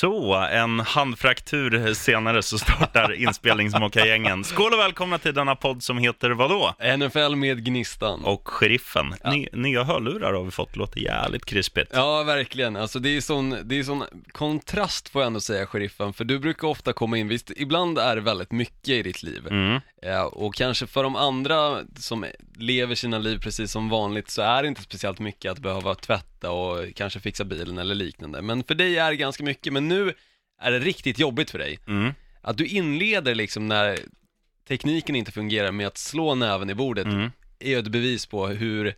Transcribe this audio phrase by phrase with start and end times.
[0.00, 4.44] Så, en handfraktur senare så startar inspelningsmockagängen.
[4.44, 6.74] Skål och välkomna till denna podd som heter vadå?
[6.98, 8.24] NFL med Gnistan.
[8.24, 9.14] Och Sheriffen.
[9.24, 11.90] Ny, nya hörlurar har vi fått, låter jävligt krispigt.
[11.94, 12.76] Ja, verkligen.
[12.76, 16.38] Alltså det är sån, det är sån kontrast får jag ändå säga, sheriffen, för du
[16.38, 19.46] brukar ofta komma in, visst, ibland är det väldigt mycket i ditt liv.
[19.50, 19.80] Mm.
[20.02, 22.24] Ja, och kanske för de andra som
[22.56, 26.35] lever sina liv precis som vanligt så är det inte speciellt mycket att behöva tvätta
[26.50, 28.42] och kanske fixa bilen eller liknande.
[28.42, 30.14] Men för dig är det ganska mycket, men nu
[30.60, 31.78] är det riktigt jobbigt för dig.
[31.86, 32.12] Mm.
[32.42, 33.98] Att du inleder liksom när
[34.68, 37.30] tekniken inte fungerar med att slå näven i bordet Mm.
[37.58, 38.94] är ju ett bevis på hur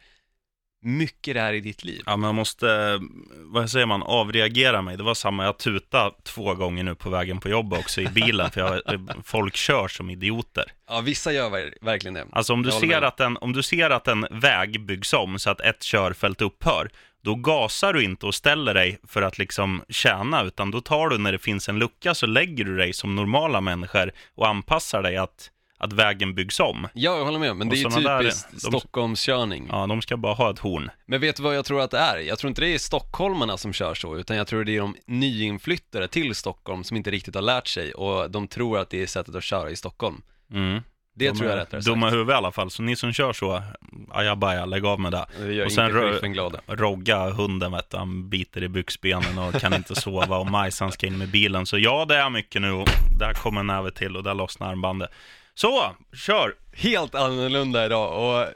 [0.83, 2.03] mycket det är i ditt liv.
[2.07, 2.99] Ja, man måste,
[3.37, 4.97] vad säger man, avreagera mig.
[4.97, 8.51] Det var samma, jag tutade två gånger nu på vägen på jobbet också i bilen,
[8.51, 8.81] för jag,
[9.25, 10.65] folk kör som idioter.
[10.89, 12.27] Ja, vissa gör ver- verkligen det.
[12.33, 15.39] Alltså om du, Jag ser att en, om du ser att en väg byggs om
[15.39, 16.91] så att ett körfält upphör,
[17.23, 21.19] då gasar du inte och ställer dig för att liksom tjäna, utan då tar du
[21.19, 25.17] när det finns en lucka så lägger du dig som normala människor och anpassar dig
[25.17, 26.89] att, att vägen byggs om.
[26.95, 29.67] Ja, jag håller med, men Och det är ju där, typiskt de- Stockholmskörning.
[29.71, 30.91] Ja, de ska bara ha ett horn.
[31.07, 32.19] Men vet du vad jag tror att det är?
[32.19, 34.95] Jag tror inte det är stockholmarna som kör så, utan jag tror det är de
[35.07, 39.07] nyinflyttade till Stockholm som inte riktigt har lärt sig och de tror att det är
[39.07, 40.23] sättet att köra i Stockholm.
[40.53, 40.83] Mm.
[41.19, 42.15] Det de tror jag är rättare Dumma sagt.
[42.15, 43.63] huvud i alla fall, så ni som kör så,
[44.11, 45.65] ajabaja, lägg av med det.
[45.65, 46.57] Och sen glad.
[46.67, 51.19] Rogga hunden vet han biter i byxbenen och kan inte sova och Majsan ska in
[51.19, 51.67] med bilen.
[51.67, 54.71] Så ja, det är mycket nu och där kommer en näve till och där lossnar
[54.71, 55.11] armbandet.
[55.55, 56.55] Så, kör!
[56.73, 58.47] Helt annorlunda idag och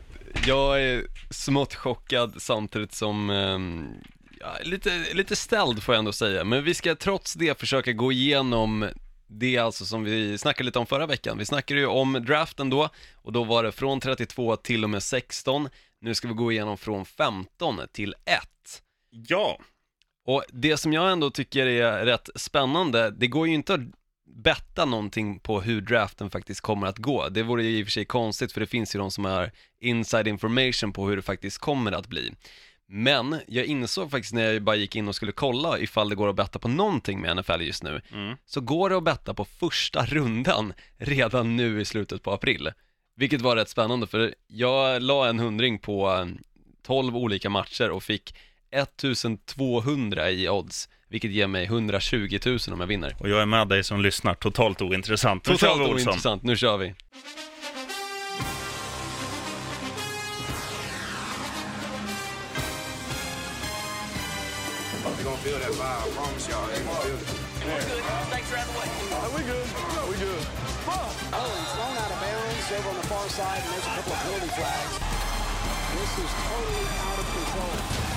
[0.46, 3.30] jag är smått chockad samtidigt som
[4.40, 8.12] ja, lite, lite ställd får jag ändå säga, men vi ska trots det försöka gå
[8.12, 8.88] igenom
[9.38, 11.38] det alltså som vi snackade lite om förra veckan.
[11.38, 15.02] Vi snackade ju om draften då och då var det från 32 till och med
[15.02, 15.68] 16.
[16.00, 18.42] Nu ska vi gå igenom från 15 till 1.
[19.10, 19.58] Ja,
[20.26, 23.80] Och det som jag ändå tycker är rätt spännande, det går ju inte att
[24.26, 27.28] betta någonting på hur draften faktiskt kommer att gå.
[27.28, 29.50] Det vore ju i och för sig konstigt för det finns ju de som har
[29.80, 32.32] inside information på hur det faktiskt kommer att bli.
[32.94, 36.28] Men jag insåg faktiskt när jag bara gick in och skulle kolla ifall det går
[36.28, 38.36] att betta på någonting med NFL just nu, Mm.
[38.46, 42.70] så går det att betta på första rundan redan nu i slutet på april.
[43.16, 46.26] Vilket var rätt spännande för jag la en hundring på eh,
[46.86, 48.34] 12 olika matcher och fick
[48.70, 53.16] 1200 i odds, vilket ger mig 120 000 om jag vinner.
[53.20, 55.44] och jag är med dig som lyssnar, totalt ointressant.
[55.44, 55.94] Totalt Olsson.
[55.94, 56.94] ointressant, nu kör vi.
[65.22, 66.02] They're gonna feel that vibe.
[66.02, 66.66] I promise y'all.
[66.66, 67.30] They're gonna feel it.
[67.62, 68.02] We're good.
[68.34, 68.90] Thanks for having us.
[69.30, 69.66] We good.
[70.10, 70.42] We good.
[70.90, 74.14] Oh, he's thrown out of bounds over on the far side, and there's a couple
[74.14, 74.98] of penalty flags.
[75.94, 78.11] This is totally out of control.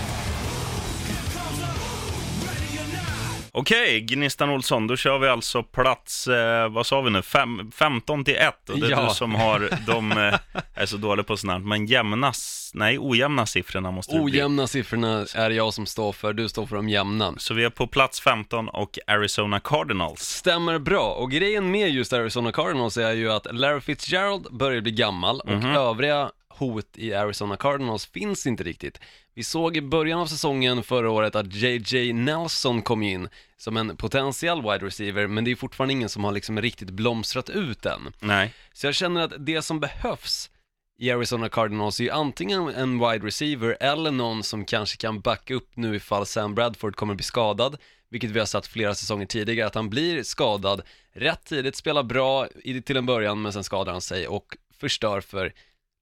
[3.58, 8.24] Okej, Gnistan Olsson, då kör vi alltså plats, eh, vad sa vi nu, Fem, 15
[8.26, 9.08] till 1 och det är Ja.
[9.10, 10.34] du som har de, eh,
[10.74, 14.34] är så dålig på sånt här, men jämna, s- nej ojämna siffrorna måste det bli.
[14.34, 17.34] Ojämna siffrorna är jag som står för, du står för de jämna.
[17.38, 20.20] Så vi är på plats 15 och Arizona Cardinals.
[20.22, 24.92] Stämmer bra, och grejen med just Arizona Cardinals är ju att Larry Fitzgerald börjar bli
[24.92, 25.76] gammal och Mhm.
[25.76, 29.00] övriga hot i Arizona Cardinals finns inte riktigt.
[29.34, 33.98] Vi såg i början av säsongen förra året att JJ Nelson kom in som en
[33.98, 38.14] potentiell wide receiver, men det är fortfarande ingen som har liksom riktigt blomstrat ut än.
[38.20, 40.50] Nej, Så jag känner att det som behövs
[40.98, 45.54] i Arizona Cardinals är ju antingen en wide receiver eller någon som kanske kan backa
[45.54, 47.78] upp nu ifall Sam Bradford kommer bli skadad,
[48.10, 50.82] vilket vi har sett flera säsonger tidigare, att han blir skadad
[51.14, 52.48] rätt tidigt, spelar bra
[52.86, 55.54] till en början, men sen skadar han sig och förstör för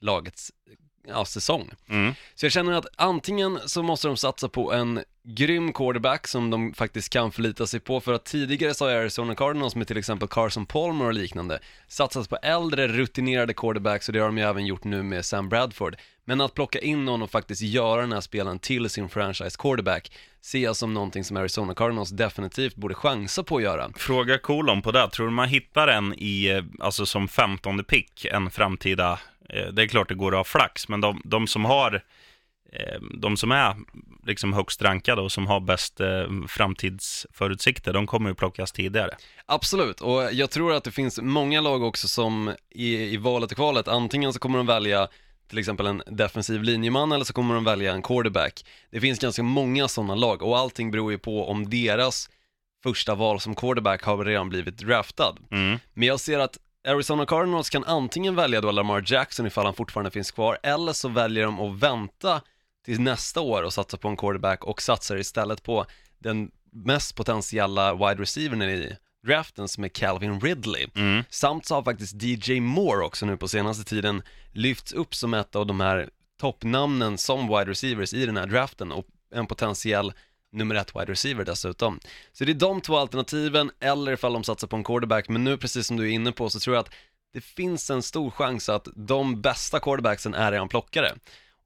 [0.04, 0.52] lagets
[1.08, 1.72] ja, säsong.
[1.90, 2.14] mm.
[2.36, 6.74] Så jag känner att antingen så måste de satsa på en grym quarterback som de
[6.74, 10.28] faktiskt kan förlita sig på för att tidigare så har Arizona Cardinals med till exempel
[10.28, 14.66] Carson Palmer och liknande satsat på äldre rutinerade quarterbacks och det har de ju även
[14.66, 15.96] gjort nu med Sam Bradford.
[16.26, 20.12] Men att plocka in någon och faktiskt göra den här spelaren till sin franchise quarterback
[20.42, 23.92] ser jag som någonting som Arizona Cardinals definitivt borde chansa på att göra.
[23.96, 25.10] Fråga kolon på det.
[25.10, 29.20] Tror du man hittar en i, eh, alltså som 15 pick, en framtida,
[29.50, 32.04] det är klart det går att ha flax, men de, de som har,
[32.74, 33.76] eh, de som är
[34.28, 39.16] liksom högst rankade och som har bäst eh, framtidsförutsikter, de kommer ju plockas tidigare.
[39.46, 43.58] Absolut, och jag tror att det finns många lag också som i, i valet och
[43.58, 45.08] kvalet, antingen så kommer de välja
[45.50, 48.66] till exempel en defensiv linjeman eller så kommer de välja en quarterback.
[48.92, 52.30] Det finns ganska många sådana lag och allting beror ju på om deras
[52.84, 55.36] första val som quarterback har redan blivit draftad.
[55.52, 55.80] Mm.
[55.94, 56.58] Men jag ser att
[56.88, 61.10] Arizona Cardinals kan antingen välja då Lamar Jackson ifall han fortfarande finns kvar, eller så
[61.10, 62.42] väljer de att vänta
[62.86, 65.86] till nästa år och satsa på en quarterback och satsar istället på
[66.20, 68.96] den mest potentiella wide receivern i
[69.26, 70.88] draften som är Calvin Ridley.
[70.96, 71.24] Mm.
[71.30, 74.22] Samt så har faktiskt DJ Moore också nu på senaste tiden
[74.52, 76.10] lyfts upp som ett av de här
[76.40, 80.14] toppnamnen som wide receivers i den här draften och en potentiell
[80.54, 82.00] nummer ett wide receiver dessutom.
[82.32, 85.58] Så det är de två alternativen, eller ifall de satsar på en quarterback, men nu
[85.58, 86.94] precis som du är inne på så tror jag att
[87.34, 91.12] det finns en stor chans att de bästa quarterbacksen är redan plockare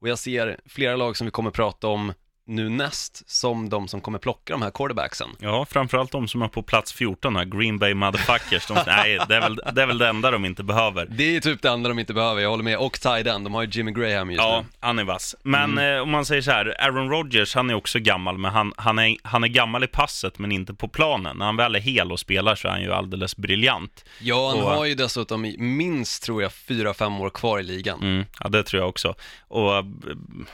[0.00, 2.12] Och jag ser flera lag som vi kommer prata om
[2.48, 5.28] nu näst som de som kommer plocka de här quarterbacksen.
[5.38, 8.66] Ja, framförallt de som är på plats 14 här, Green Bay Motherfuckers.
[8.66, 11.06] De, nej, det är, väl, det är väl det enda de inte behöver.
[11.10, 12.78] Det är typ det enda de inte behöver, jag håller med.
[12.78, 14.68] Och Tyden, de har ju Jimmy Graham just Ja, nu.
[14.80, 15.36] han är vass.
[15.42, 18.72] Men eh, om man säger så här, Aaron Rodgers, han är också gammal, men han,
[18.76, 21.36] han, är, han är gammal i passet, men inte på planen.
[21.36, 24.04] När han väl är hel och spelar så är han ju alldeles briljant.
[24.20, 28.02] Ja, han Och- har ju dessutom minst, tror jag, fyra fem år kvar i ligan.
[28.02, 29.14] Mm, ja, det tror jag också.
[29.48, 29.84] Och eh,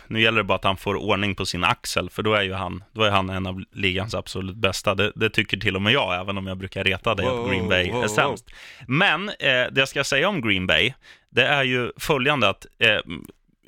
[0.06, 2.52] nu gäller det bara att han får ordning på sin axel, för då är ju
[2.52, 4.94] han, då är han en av ligans absolut bästa.
[4.94, 7.50] Det, det tycker till och med jag, även om jag brukar reta dig Wow, att
[7.50, 8.08] Green Bay wow, är wow.
[8.08, 8.50] sämst.
[8.88, 9.34] Men eh,
[9.70, 10.94] det jag ska säga om Green Bay,
[11.30, 13.00] det är ju följande att eh,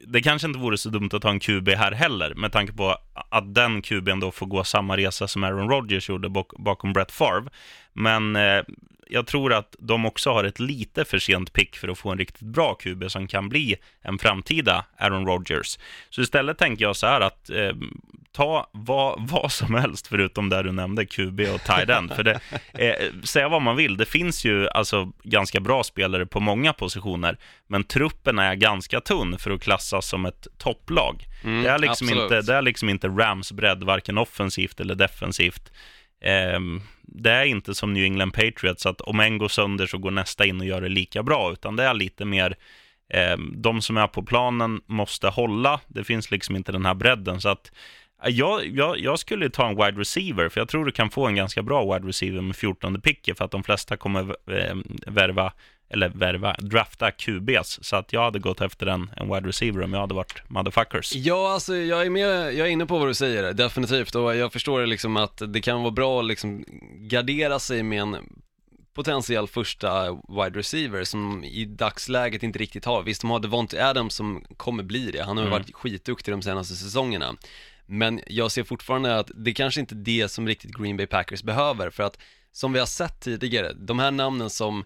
[0.06, 2.96] det kanske inte vore så dumt att ta en QB här heller, med tanke på
[3.30, 7.12] att den QBn då får gå samma resa som Aaron Rodgers gjorde bak bakom Brett
[7.12, 7.50] Favre.
[7.92, 8.62] Men eh,
[9.06, 12.18] jag tror att de också har ett lite för sent pick för att få en
[12.18, 15.78] riktigt bra QB som kan bli en framtida Aaron Rodgers.
[16.10, 17.72] Så istället tänker jag så här att eh,
[18.32, 22.12] ta vad, vad som helst förutom det du nämnde, QB och tight end.
[22.12, 22.40] För det,
[22.72, 27.36] eh, säga vad man vill, det finns ju alltså ganska bra spelare på många positioner,
[27.66, 31.24] men truppen är ganska tunn för att klassas som ett topplag.
[31.44, 32.22] Mm, det, är liksom absolut.
[32.22, 35.72] inte, det är liksom inte Rams bredd, varken offensivt eller defensivt.
[36.20, 40.10] Ehm, det är inte som New England Patriots, att om en går sönder så går
[40.10, 42.56] nästa in och gör det lika bra, utan det är lite mer
[43.08, 45.80] ehm, de som är på planen måste hålla.
[45.86, 47.72] Det finns liksom inte den här bredden, så att
[48.24, 51.26] eh, jag, jag, jag skulle ta en wide receiver, för jag tror du kan få
[51.26, 55.52] en ganska bra wide receiver med 14 picket, för att de flesta kommer ehm, värva,
[55.88, 59.92] eller värva, drafta QBs, så att jag hade gått efter en, en wide receiver om
[59.92, 61.14] jag hade varit motherfuckers.
[61.14, 64.14] Ja, alltså jag är med, jag är inne på vad du säger, definitivt.
[64.14, 66.64] Och jag förstår liksom att det kan vara bra att liksom
[67.10, 68.16] gardera sig med en
[68.94, 73.02] potentiell första wide receiver som i dagsläget inte riktigt har.
[73.02, 75.22] Visst, de har Devontae Adams som kommer bli det.
[75.22, 75.58] Han har ju Mm.
[75.60, 77.36] varit skitduktig de senaste säsongerna.
[77.86, 81.42] Men jag ser fortfarande att det kanske inte är det som riktigt Green Bay Packers
[81.42, 81.90] behöver.
[81.90, 82.18] För att
[82.52, 84.84] som vi har sett tidigare, de här namnen som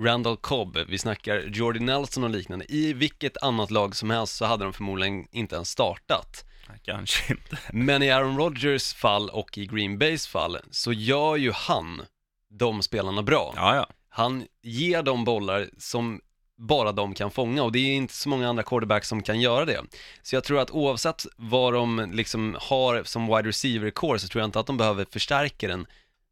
[0.00, 4.44] Randall Cobb, vi snackar Jordy Nelson och liknande, i vilket annat lag som helst så
[4.44, 6.44] hade de förmodligen inte ens startat.
[6.82, 7.58] Kanske inte.
[7.72, 12.02] Men i Aaron Rodgers fall och i Green Bays fall så gör ju han
[12.50, 13.52] de spelarna bra.
[13.56, 13.86] Ja, ja.
[14.08, 16.20] Han ger dem bollar som
[16.56, 19.64] bara de kan fånga och det är inte så många andra quarterbacks som kan göra
[19.64, 19.80] det.
[20.22, 24.40] Så jag tror att oavsett vad de liksom har som wide receiver core så tror
[24.40, 25.86] jag inte att de behöver förstärka den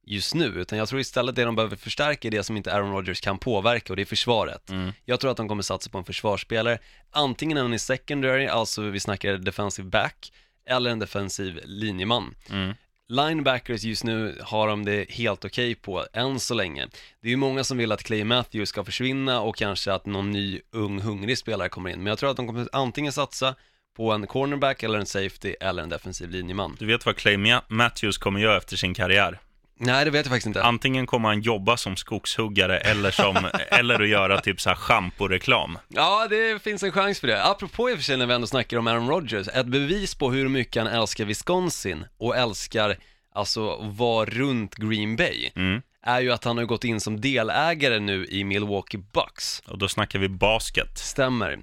[0.08, 2.92] just nu, utan jag tror istället det de behöver förstärka är det som inte Aaron
[2.92, 4.70] Rodgers kan påverka och det är försvaret.
[4.70, 4.92] Mm.
[5.04, 6.78] Jag tror att de kommer satsa på en försvarsspelare,
[7.10, 10.32] antingen en i secondary, alltså vi snackar defensive back,
[10.66, 12.34] eller en defensiv linjeman.
[12.50, 12.74] Mm.
[13.08, 16.86] Linebackers just nu har de det helt okej på, än så länge.
[17.20, 20.30] Det är ju många som vill att Clay Matthews ska försvinna och kanske att någon
[20.30, 21.98] ny, ung, hungrig spelare kommer in.
[21.98, 23.54] Men jag tror att de kommer antingen satsa
[23.96, 26.76] på en cornerback eller en safety eller en defensiv linjeman.
[26.78, 29.38] Du vet vad Clay Ma- Matthews kommer göra efter sin karriär?
[29.80, 30.62] Nej, det vet jag faktiskt inte.
[30.62, 33.36] Antingen kommer han jobba som skogshuggare eller, som,
[33.70, 35.78] eller att göra typ så här schamporeklam.
[35.88, 37.44] Ja, det finns en chans för det.
[37.44, 40.30] Apropå i och för sig när vi ändå snackar om Aaron Rodgers, ett bevis på
[40.30, 42.96] hur mycket han älskar Wisconsin och älskar,
[43.34, 45.82] alltså, vara runt Green Bay, Mm.
[46.02, 49.62] är ju att han har gått in som delägare nu i Milwaukee Bucks.
[49.66, 50.98] Och då snackar vi basket.
[50.98, 51.58] Stämmer.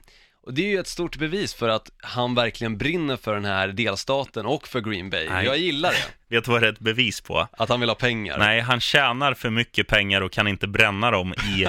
[0.46, 3.68] Och det är ju ett stort bevis för att han verkligen brinner för den här
[3.68, 5.30] delstaten och för Green Bay.
[5.30, 5.46] Nej.
[5.46, 5.98] Jag gillar det,
[6.36, 7.48] Vet du vad det är ett bevis på?
[7.52, 8.38] att han vill ha pengar.
[8.38, 11.68] Nej, han tjänar för mycket pengar och kan inte bränna dem i,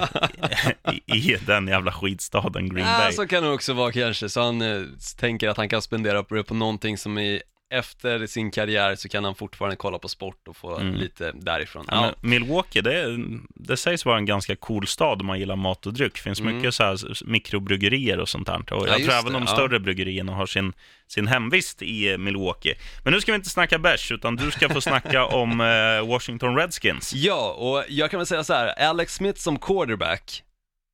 [1.14, 3.12] i, i den jävla skitstaden Green Ja, Bay.
[3.12, 4.82] så kan det också vara kanske, så han eh,
[5.18, 9.08] tänker att han kan spendera på det på någonting som är efter sin karriär så
[9.08, 10.94] kan han fortfarande kolla på sport och få Mm.
[10.94, 11.84] lite därifrån.
[11.90, 13.16] Ja, Milwaukee, det,
[13.54, 16.14] det sägs vara en ganska cool stad om man gillar mat och dryck.
[16.14, 18.54] Det finns mycket så här mikrobryggerier och sånt där.
[18.54, 18.86] Och Mm.
[18.86, 19.52] Ja, jag just tror även det, de ja.
[19.52, 20.72] större bryggerierna har sin,
[21.08, 22.74] sin hemvist i Milwaukee.
[23.04, 26.56] Men nu ska vi inte snacka bärs, utan du ska få snacka om eh, Washington
[26.56, 27.12] Redskins.
[27.14, 30.42] Ja, och jag kan väl säga så här, Alex Smith som quarterback,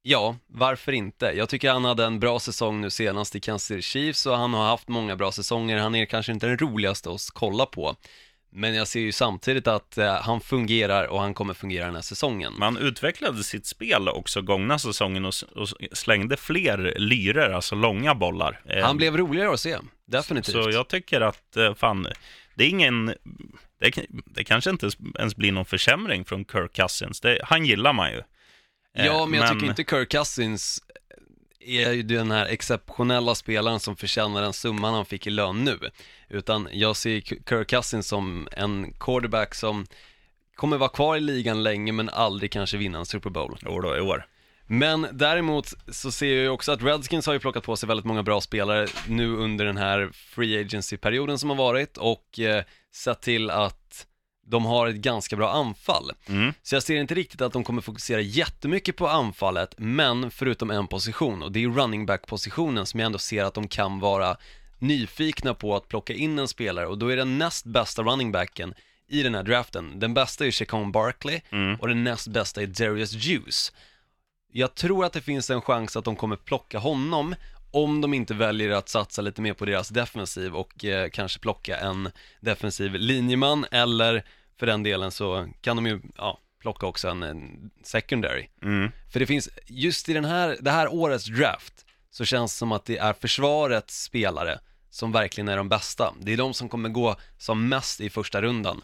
[0.03, 1.27] ja, varför inte?
[1.27, 4.55] Jag tycker han hade en bra säsong nu senast i Kansas City Chiefs och han
[4.55, 5.79] har haft många bra säsonger.
[5.79, 7.97] Han är kanske inte den roligaste att kolla på,
[8.51, 12.03] men jag ser ju samtidigt att eh, han fungerar och han kommer fungera den här
[12.03, 12.53] säsongen.
[12.59, 18.61] Man utvecklade sitt spel också gångna säsongen och, och slängde fler lyror, alltså långa bollar.
[18.65, 20.65] Eh, Han blev roligare att se, definitivt.
[20.65, 22.13] Så jag tycker att, eh, fan, det
[22.55, 23.07] det är ingen,
[23.81, 27.21] det, det kanske inte ens blir någon försämring från Kirk Cousins.
[27.21, 28.23] Det, han gillar man ju.
[28.95, 30.83] Eh, Ja, men jag tycker inte Kirk Cousins
[31.61, 35.79] är ju den här exceptionella spelaren som förtjänar den summan han fick i lön nu.
[36.29, 39.87] Utan jag ser Kirk Cousins som en quarterback som
[40.55, 43.59] kommer vara kvar i ligan länge men aldrig kanske vinna en Super Bowl.
[43.63, 44.27] Jo då, i år.
[44.67, 48.07] Men däremot så ser jag ju också att Redskins har ju plockat på sig väldigt
[48.07, 53.21] många bra spelare nu under den här free agency-perioden som har varit och eh, sett
[53.21, 54.07] till att
[54.53, 56.13] de har ett ganska bra anfall.
[56.29, 56.55] Mm.
[56.63, 60.87] Så jag ser inte riktigt att de kommer fokusera jättemycket på anfallet, men förutom en
[60.87, 64.37] position och det är running back-positionen som jag ändå ser att de kan vara
[64.79, 68.75] nyfikna på att plocka in en spelare och då är den näst bästa running backen
[69.09, 69.99] i den här draften.
[70.01, 71.81] Den bästa är Chacon Barkley Mm.
[71.81, 73.73] och den näst bästa är Darius Juice.
[74.53, 77.35] Jag tror att det finns en chans att de kommer plocka honom
[77.71, 81.77] om de inte väljer att satsa lite mer på deras defensiv och eh, kanske plocka
[81.77, 84.25] en defensiv linjeman eller
[84.63, 88.49] för den delen så kan de ju, ja, plocka också en, en secondary.
[88.63, 88.91] Mm.
[89.13, 92.73] För det finns, just i den här, det här årets draft så känns det som
[92.73, 94.59] att det är försvarets spelare
[94.91, 96.15] som verkligen är de bästa.
[96.21, 98.83] Det är de som kommer gå som mest i första rundan.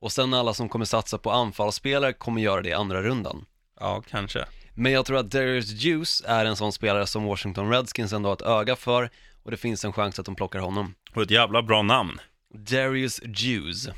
[0.00, 3.44] Och sen alla som kommer satsa på anfallsspelare kommer göra det i andra rundan.
[3.80, 4.44] Ja, kanske.
[4.74, 8.34] Men jag tror att Darius Juice är en sån spelare som Washington Redskins ändå har
[8.34, 9.10] ett öga för
[9.42, 10.94] och det finns en chans att de plockar honom.
[11.14, 12.20] Och ett jävla bra namn.
[12.54, 13.88] Darius Juice.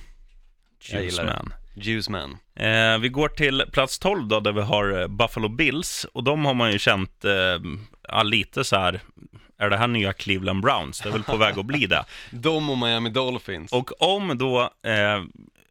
[0.91, 1.31] Jag gillar det.
[1.31, 1.55] Juiceman.
[1.75, 2.39] Juice man.
[2.55, 6.07] Eh, vi går till plats 12 då, där vi har eh, Buffalo Bills.
[6.13, 9.01] Och de har man ju känt eh, lite så här,
[9.59, 11.01] är det här nya Cleveland Browns?
[11.01, 12.05] Det är väl på väg att bli det.
[12.31, 13.73] De och Miami Dolphins.
[13.73, 15.23] Och om då eh,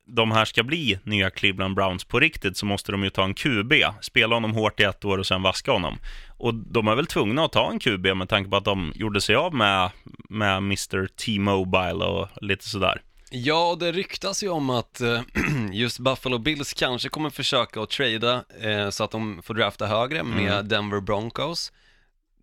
[0.05, 3.33] de här ska bli nya Cleveland Browns på riktigt så måste de ju ta en
[3.33, 5.97] QB, spela honom hårt i ett år och sen vaska honom.
[6.37, 9.21] Och de är väl tvungna att ta en QB med tanke på att de gjorde
[9.21, 9.89] sig av med,
[10.29, 11.07] med Mr.
[11.07, 13.01] T-Mobile och lite sådär.
[13.33, 15.21] Ja, det ryktas ju om att eh,
[15.71, 20.23] just Buffalo Bills kanske kommer försöka att trada eh, så att de får drafta högre
[20.23, 21.71] med Denver Broncos.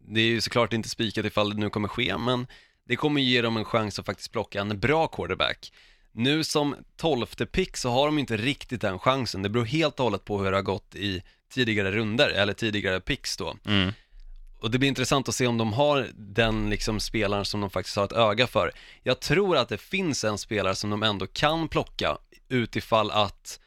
[0.00, 2.46] Det är ju såklart inte spikat ifall det nu kommer ske, men
[2.84, 5.72] det kommer ge dem en chans att faktiskt plocka en bra quarterback.
[6.12, 9.42] Nu som tolfte pick så har de inte riktigt den chansen.
[9.42, 13.00] Det beror helt och hållet på hur det har gått i tidigare runder eller tidigare
[13.00, 13.56] picks då.
[13.66, 13.92] Mm.
[14.60, 17.96] Och det blir intressant att se om de har den liksom spelaren som de faktiskt
[17.96, 18.72] har ett öga för.
[19.02, 23.60] Jag tror att det finns en spelare som de ändå kan plocka utifall att,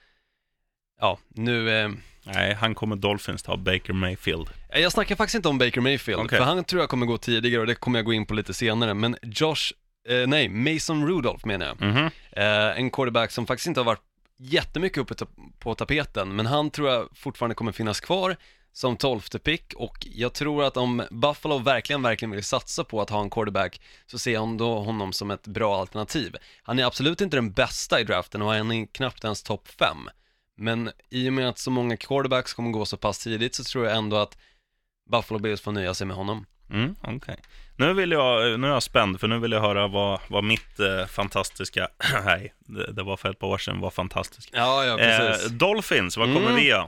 [1.02, 1.90] ja, nu, eh,
[2.24, 4.50] Nej, han kommer Dolphins ta Baker Mayfield.
[4.74, 6.38] jag snackar faktiskt inte om Baker Mayfield, Okej.
[6.38, 8.54] för han tror jag kommer gå tidigare och det kommer jag gå in på lite
[8.54, 9.74] senare, men Josh,
[10.10, 11.82] eh, nej, Mason Rudolph menar jag.
[11.82, 12.10] Mhm.
[12.32, 14.02] Eh, en quarterback som faktiskt inte har varit
[14.38, 15.26] jättemycket uppe
[15.60, 18.36] på tapeten, men han tror jag fortfarande kommer finnas kvar
[18.74, 23.10] som tolfte pick och jag tror att om Buffalo verkligen, verkligen vill satsa på att
[23.10, 26.36] ha en quarterback så ser jag då honom som ett bra alternativ.
[26.64, 30.10] Han är absolut inte den bästa i draften och han är knappt ens topp fem.
[30.58, 33.86] Men i och med att så många quarterbacks kommer gå så pass tidigt så tror
[33.86, 34.38] jag ändå att
[35.12, 36.46] Buffalo Bills får nöja sig med honom.
[36.70, 37.38] Mm, okej.
[37.78, 40.80] Nu, vill jag, nu är jag spänd, för nu vill jag höra vad, vad mitt
[40.80, 41.88] eh, fantastiska,
[42.26, 44.50] nej, det, det var för ett par år sedan, var fantastiskt.
[44.54, 46.56] Ja, ja, Eh, Dolphins, vad kommer Mm.
[46.56, 46.88] vi göra?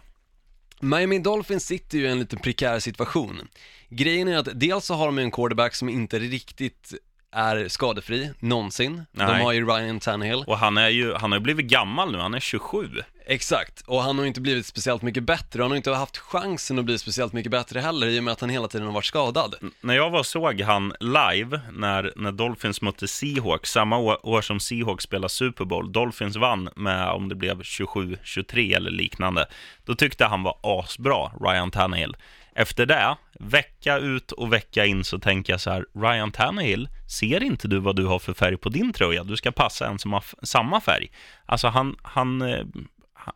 [0.83, 3.47] Miami Dolphins sitter ju i en lite prekär situation.
[3.89, 6.93] Grejen är att dels så har de en quarterback som inte riktigt
[7.33, 9.05] är skadefri, någonsin.
[9.11, 9.43] De Nej.
[9.43, 10.43] har ju Ryan Tannehill.
[10.47, 12.89] Och han, är ju, han har ju blivit gammal nu, han är 27.
[13.25, 15.61] Exakt, och han har inte blivit speciellt mycket bättre.
[15.61, 18.41] Han har inte haft chansen att bli speciellt mycket bättre heller i och med att
[18.41, 19.55] han hela tiden har varit skadad.
[19.81, 24.41] När jag var och såg han live, när, när Dolphins mötte Seahawks, samma år, år
[24.41, 29.45] som Seahawks spelade Super Bowl, Dolphins vann med, om det blev 27-23 eller liknande,
[29.85, 32.15] då tyckte han var asbra, Ryan Tannehill.
[32.55, 37.43] Efter det, vecka ut och vecka in så tänker jag så här, Ryan Tannehill, ser
[37.43, 39.23] inte du vad du har för färg på din tröja?
[39.23, 41.11] Du ska passa en som har samma färg.
[41.45, 42.65] Alltså han, han, eh,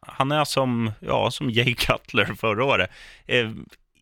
[0.01, 2.91] han är som, ja, som Jay Cutler förra året.
[3.25, 3.51] Eh,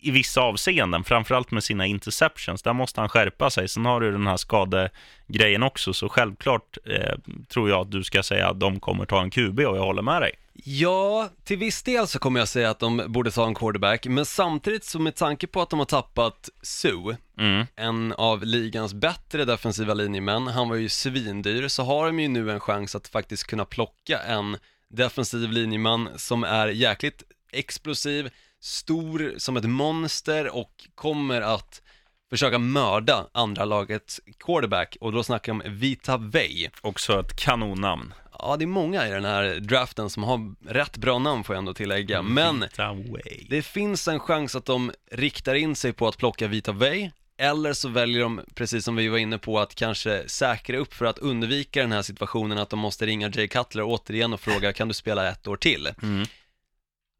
[0.07, 2.61] i vissa avseenden, framförallt med sina interceptions.
[2.61, 3.67] Där måste han skärpa sig.
[3.67, 7.15] Sen har du den här skadegrejen också, så självklart eh,
[7.47, 10.01] tror jag att du ska säga att de kommer ta en QB och jag håller
[10.01, 10.31] med dig.
[10.63, 14.25] Ja, till viss del så kommer jag säga att de borde ta en quarterback, men
[14.25, 17.65] samtidigt så med tanke på att de har tappat Sue, Mm.
[17.75, 22.51] en av ligans bättre defensiva linjemän, han var ju svindyr, så har de ju nu
[22.51, 24.57] en chans att faktiskt kunna plocka en
[24.89, 28.29] defensiv linjeman som är jäkligt explosiv,
[28.65, 31.81] stor som ett monster och kommer att
[32.29, 36.69] försöka mörda andra lagets quarterback och då snackar jag om Vita Vey.
[36.81, 38.13] Också ett kanonnamn.
[38.39, 41.59] Ja, det är många i den här draften som har rätt bra namn får jag
[41.59, 43.45] ändå tillägga, men Vita Way.
[43.49, 47.73] det finns en chans att de riktar in sig på att plocka Vita Vey Eller
[47.73, 51.17] så väljer de, precis som vi var inne på, att kanske säkra upp för att
[51.17, 54.93] undvika den här situationen att de måste ringa Jay Cutler återigen och fråga kan du
[54.93, 55.89] spela ett år till?
[56.01, 56.27] Mm.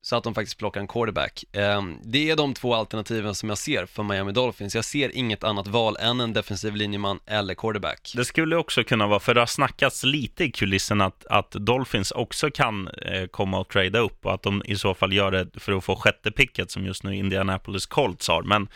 [0.05, 1.43] Så att de faktiskt plockar en quarterback.
[1.53, 4.75] Ehm, Det är de två alternativen som jag ser för Miami Dolphins.
[4.75, 8.13] Jag ser inget annat val än en defensiv linjeman eller quarterback.
[8.15, 12.11] Det skulle också kunna vara, för det har snackats lite i kulissen att, att Dolphins
[12.11, 15.59] också kan eh, komma och trada upp och att de i så fall gör det
[15.59, 18.43] för att få sjätte picket som just nu Indianapolis Colts har.
[18.43, 18.67] Men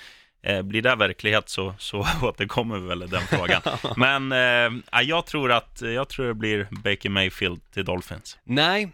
[0.43, 3.62] eh, blir det verklighet så, så återkommer vi väl i den frågan.
[3.98, 8.38] Men eh, ja, jag, tror att, jag tror det blir Baker Mayfield till Dolphins.
[8.43, 8.91] Nej,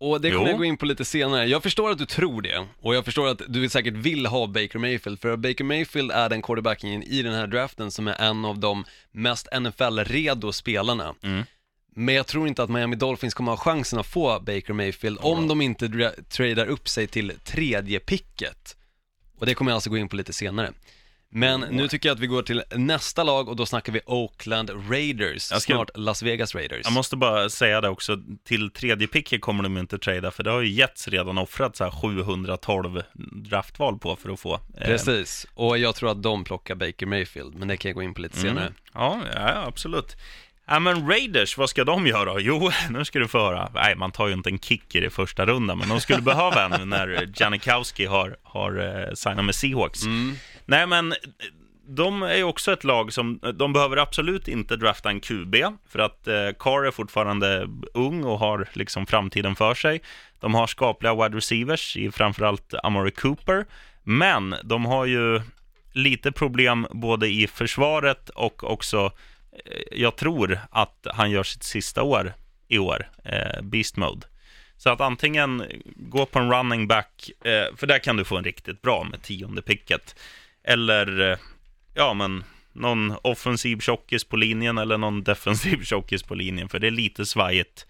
[0.00, 0.50] och det kommer Jo.
[0.50, 1.46] jag gå in på lite senare.
[1.46, 4.78] Jag förstår att du tror det, och jag förstår att du säkert vill ha Baker
[4.78, 8.58] Mayfield, för Baker Mayfield är den quarterbacken i den här draften som är en av
[8.58, 11.14] de mest NFL-redo spelarna.
[11.22, 11.44] Mm.
[11.98, 15.48] Men jag tror inte att Miami Dolphins kommer ha chansen att få Baker Mayfield om
[15.48, 18.76] de inte dra- tradar upp sig till tredje picket.
[19.38, 20.72] Och det kommer jag alltså gå in på lite senare.
[21.36, 24.70] Men nu tycker jag att vi går till nästa lag och då snackar vi Oakland
[24.90, 26.80] Raiders, ska- snart Las Vegas Raiders.
[26.84, 30.50] Jag måste bara säga det också, till tredje picket kommer de inte trada, för det
[30.50, 33.02] har ju Jets redan offrat så här 712
[33.32, 34.54] draftval på för att få.
[34.54, 38.02] eh, Precis, och jag tror att de plockar Baker Mayfield, men det kan jag gå
[38.02, 38.64] in på lite senare.
[38.66, 38.74] Mm.
[38.94, 40.16] Ja, ja, absolut.
[40.68, 42.40] Ja, men Raiders, vad ska de göra?
[42.40, 43.70] Jo, nu ska du få höra.
[43.74, 46.88] Nej, man tar ju inte en kicker i första rundan, men de skulle behöva en
[46.88, 50.02] när Janikowski har, har eh, signat med Seahawks.
[50.04, 50.36] Mm.
[50.66, 51.14] Nej, men
[51.88, 55.54] de är ju också ett lag som, de behöver absolut inte drafta en QB,
[55.88, 60.02] för att eh, Carr är fortfarande ung och har liksom framtiden för sig.
[60.40, 63.66] De har skapliga wide receivers i framförallt Amari Cooper,
[64.02, 65.40] men de har ju
[65.92, 69.12] lite problem både i försvaret och också,
[69.52, 72.32] eh, jag tror att han gör sitt sista år
[72.68, 74.26] i år, eh, Beast Mode.
[74.76, 75.62] Så att antingen
[75.96, 79.22] gå på en running back, eh, för där kan du få en riktigt bra med
[79.22, 80.16] tionde picket.
[80.66, 81.38] Eller, eh,
[81.94, 86.86] ja men, någon offensiv tjockis på linjen eller någon defensiv tjockis på linjen, för det
[86.86, 87.86] är lite svajigt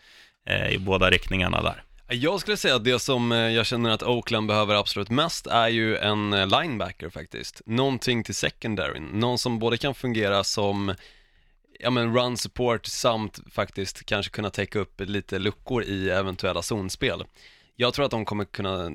[0.48, 1.82] eh, i båda riktningarna där.
[2.08, 5.68] Jag skulle säga att det som eh, jag känner att Oakland behöver absolut mest är
[5.68, 7.62] ju en eh, linebacker faktiskt.
[7.66, 10.94] Någonting till secondary, någon som både kan fungera som
[11.80, 17.24] ja men run support samt faktiskt kanske kunna täcka upp lite luckor i eventuella zonspel.
[17.76, 18.90] Jag tror att de kommer kunna,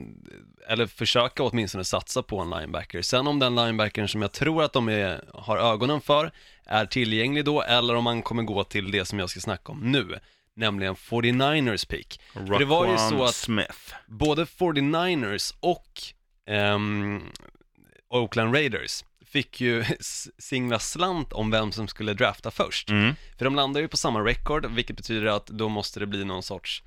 [0.67, 3.02] eller försöka åtminstone satsa på en linebacker.
[3.02, 6.32] Sen om den linebackern som jag tror att de är, har ögonen för
[6.65, 9.91] är tillgänglig då, eller om man kommer gå till det som jag ska snacka om
[9.91, 10.20] nu,
[10.56, 12.22] nämligen 49ers pick.
[12.34, 13.94] För det var ju så att Smith.
[14.08, 16.02] både 49ers och
[16.48, 17.22] ehm,
[18.10, 19.86] Oakland Raiders fick ju
[20.38, 22.89] singla slant om vem som skulle drafta först.
[22.89, 23.15] Mm.
[23.38, 26.44] För de landar ju på samma record, vilket betyder att då måste det bli någon
[26.44, 26.84] sorts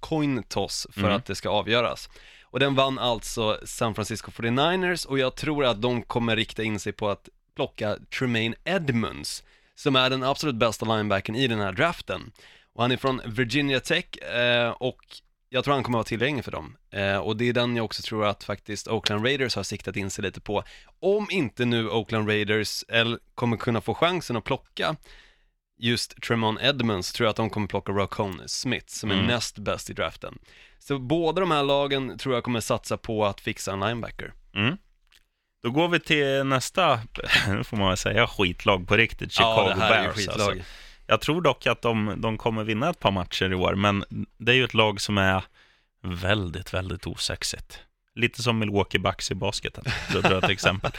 [0.00, 1.12] coin, toss för Mm.
[1.12, 2.08] att det ska avgöras.
[2.42, 6.80] Och den vann alltså San Francisco 49ers och jag tror att de kommer rikta in
[6.80, 9.42] sig på att plocka Tremaine Edmonds,
[9.74, 12.32] som är den absolut bästa linebacken i den här draften.
[12.74, 15.00] Och han är från Virginia Tech eh, och
[15.48, 16.76] jag tror han kommer vara tillgänglig för dem.
[16.90, 20.10] Eh, och det är den jag också tror att faktiskt Oakland Raiders har siktat in
[20.10, 20.62] sig lite på.
[21.00, 24.96] Om inte nu Oakland Raiders eller kommer kunna få chansen att plocka
[25.82, 29.26] just Tremon Edmonds tror jag att de kommer plocka Racone Smith som är Mm.
[29.26, 30.38] näst bäst i draften.
[30.78, 34.32] Så båda de här lagen tror jag kommer satsa på att fixa en linebacker.
[34.54, 34.76] Mm.
[35.62, 37.00] Då går vi till nästa,
[37.48, 40.16] nu får man väl säga skitlag på riktigt, Chicago ja, det här är Bears.
[40.16, 40.40] skitlag.
[40.50, 40.64] Alltså.
[41.06, 44.04] Jag tror dock att de, de kommer vinna ett par matcher i år, men
[44.38, 45.44] det är ju ett lag som är
[46.02, 47.80] väldigt, väldigt osexigt.
[48.14, 50.92] Lite som Milwaukee Bucks i basketen, för att dra ett exempel.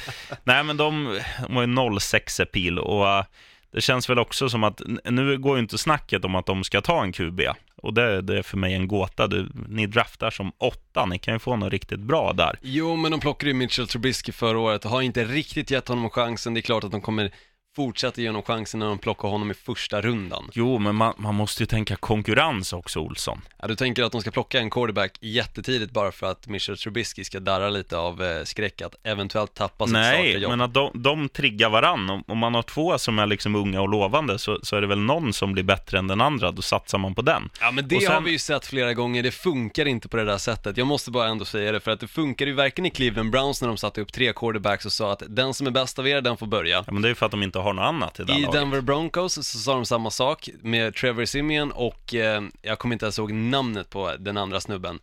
[0.43, 3.25] Nej, men de, de har ju 0-6 pil och
[3.73, 6.81] det känns väl också som att, nu går ju inte snacket om att de ska
[6.81, 7.41] ta en QB,
[7.75, 9.27] och det, det är för mig en gåta.
[9.27, 12.59] Du, ni draftar som åtta, ni kan ju få något riktigt bra där.
[12.61, 16.09] Jo, men de plockade ju Mitchell Trubisky förra året och har inte riktigt gett honom
[16.09, 16.53] chansen.
[16.53, 17.31] Det är klart att de kommer
[17.75, 20.49] fortsätta ge honom chansen när de plockar honom i första rundan.
[20.53, 23.41] Jo, men man, man måste ju tänka konkurrens också, Olsson.
[23.61, 27.23] Ja, du tänker att de ska plocka en quarterback jättetidigt bara för att Mitchell Trubisky
[27.23, 30.49] ska darra lite av eh, skräck att eventuellt tappa sitt Nej, starterjobb.
[30.49, 32.09] men att de, de triggar varann.
[32.09, 34.87] Om, om man har två som är liksom unga och lovande så, så är det
[34.87, 37.49] väl någon som blir bättre än den andra, då satsar man på den.
[37.61, 40.25] Ja men det sen- har vi ju sett flera gånger, det funkar inte på det
[40.25, 40.77] där sättet.
[40.77, 43.61] Jag måste bara ändå säga det, för att det funkar ju verkligen i Cleveland Browns
[43.61, 46.21] när de satte upp tre quarterbacks och sa att den som är bäst av er,
[46.21, 46.83] den får börja.
[46.87, 48.41] Ja, men det är ju för att de inte har något annat i det I
[48.41, 48.51] laget.
[48.51, 53.05] Denver Broncos så sa de samma sak med Trevor Simeon och eh, jag kommer inte
[53.05, 54.99] ens ihåg namnet på den andra snubben.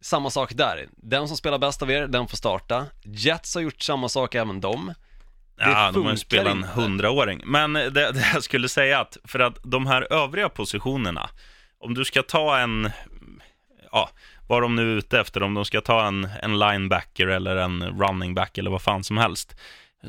[0.00, 2.86] Samma sak där, den som spelar bäst av er, den får starta.
[3.04, 4.94] Jets har gjort samma sak även de.
[5.60, 7.42] Ja, de har ju spelat en hundraåring.
[7.44, 11.30] Men det, det jag skulle säga att, för att de här övriga positionerna,
[11.78, 12.90] om du ska ta en,
[13.92, 14.10] ja,
[14.48, 18.00] vad de nu är ute efter, om de ska ta en, en linebacker eller en
[18.00, 19.56] running back eller vad fan som helst,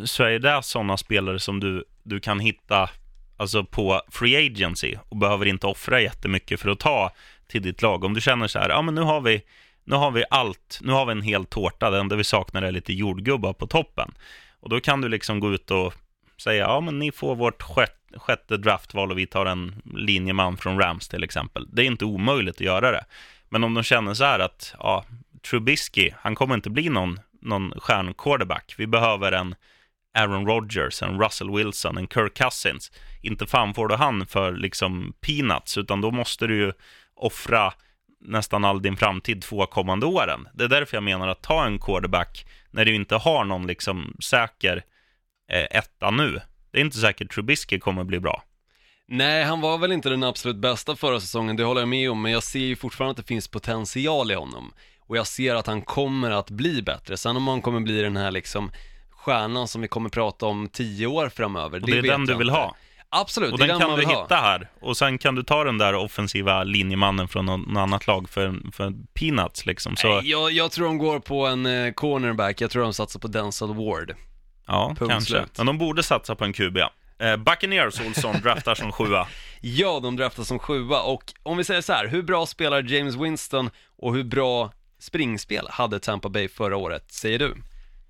[0.05, 2.89] så är det sådana spelare som du, du kan hitta
[3.37, 7.11] alltså på free agency och behöver inte offra jättemycket för att ta
[7.47, 8.03] till ditt lag.
[8.03, 9.41] Om du känner så här, ja men nu har vi,
[9.83, 12.71] nu har vi allt, nu har vi en hel tårta, det enda vi saknar är
[12.71, 14.11] lite jordgubbar på toppen.
[14.59, 15.93] Och då kan du liksom gå ut och
[16.41, 20.79] säga, ja men ni får vårt sjätte, sjätte draftval och vi tar en linjeman från
[20.79, 21.67] Rams till exempel.
[21.71, 23.05] Det är inte omöjligt att göra det.
[23.49, 25.05] Men om de känner så här att, ja,
[25.49, 28.75] Trubisky, han kommer inte bli någon, någon stjärnquarterback.
[28.77, 29.55] Vi behöver en
[30.13, 32.91] Aaron Rodgers, en Russell Wilson, en Kirk Cousins.
[33.21, 36.73] Inte fan får du han för liksom peanuts, utan då måste du ju
[37.15, 37.73] offra
[38.21, 40.47] nästan all din framtid två kommande åren.
[40.53, 44.15] Det är därför jag menar att ta en quarterback när du inte har någon liksom
[44.23, 44.83] säker
[45.51, 46.41] eh, etta nu.
[46.71, 48.43] Det är inte säkert Trubisky kommer bli bra.
[49.07, 52.21] Nej, han var väl inte den absolut bästa förra säsongen, det håller jag med om,
[52.21, 54.73] men jag ser ju fortfarande att det finns potential i honom.
[54.99, 57.17] Och jag ser att han kommer att bli bättre.
[57.17, 58.71] Sen om han kommer bli den här liksom
[59.21, 62.35] stjärnan som vi kommer prata om tio år framöver, Och det är vet den du
[62.35, 62.59] vill inte.
[62.59, 62.75] ha.
[63.13, 64.21] Absolut, Och det är den den kan du vill ha.
[64.23, 64.69] hitta här.
[64.81, 68.71] Och sen kan du ta den där offensiva linjemannen från någon, något annat lag för,
[68.71, 69.95] för peanuts liksom.
[69.95, 73.19] Så, Nej, jag, jag tror de går på en eh, cornerback, jag tror de satsar
[73.19, 74.15] på Denzel Ward.
[74.67, 75.31] ja, punkt kanske.
[75.31, 75.57] slut.
[75.57, 76.77] Men de borde satsa på en QB.
[76.77, 79.27] Eh, Buccaneers Olsson draftar som sjua.
[79.61, 83.15] Ja, de draftas som sjua och om vi säger så här, hur bra spelar James
[83.15, 87.55] Winston och hur bra springspel hade Tampa Bay förra året, säger du?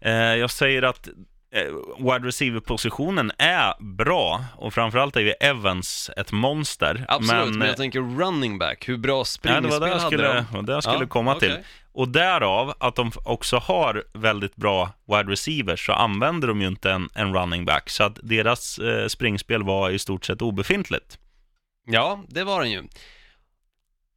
[0.02, 1.08] Eh, jag säger att
[1.54, 1.64] eh,
[1.98, 7.06] wide receiver-positionen är bra och framförallt är ju Evans ett monster.
[7.08, 10.06] Absolut, men, eh, jag tänker running back, hur bra Ja, springspel det var det hade
[10.06, 10.66] skulle, de?
[10.66, 11.50] det jag skulle Ja, komma okej.
[11.50, 11.60] till.
[11.94, 16.92] Och därav att de också har väldigt bra wide receivers så använder de ju inte
[16.92, 17.90] en, en running back.
[17.90, 21.18] Så att deras eh, springspel var i stort sett obefintligt.
[21.88, 22.84] Ja, det var den ju.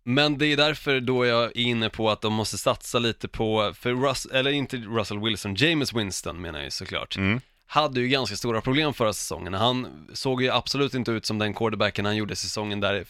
[0.05, 3.73] Men det är därför då jag är inne på att de måste satsa lite på,
[3.77, 7.17] för Russ, eller inte Russell Wilson, James Winston menar jag ju såklart.
[7.17, 7.41] Mm.
[7.67, 9.55] Hade ju ganska stora problem förra säsongen.
[9.55, 13.05] Han såg ju absolut inte ut som den quarterbacken han gjorde säsongen där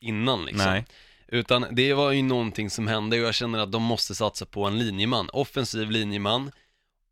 [0.00, 0.70] innan liksom.
[0.70, 0.84] Nej.
[1.28, 4.64] Utan det var ju någonting som hände och jag känner att de måste satsa på
[4.64, 6.50] en linjeman, offensiv linjeman.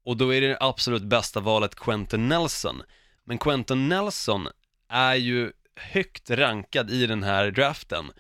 [0.05, 2.83] Och då är det absolut bästa valet Quentin Nelson.
[3.25, 4.49] Men Quentin Nelson
[4.89, 8.11] är ju högt rankad i den här draften.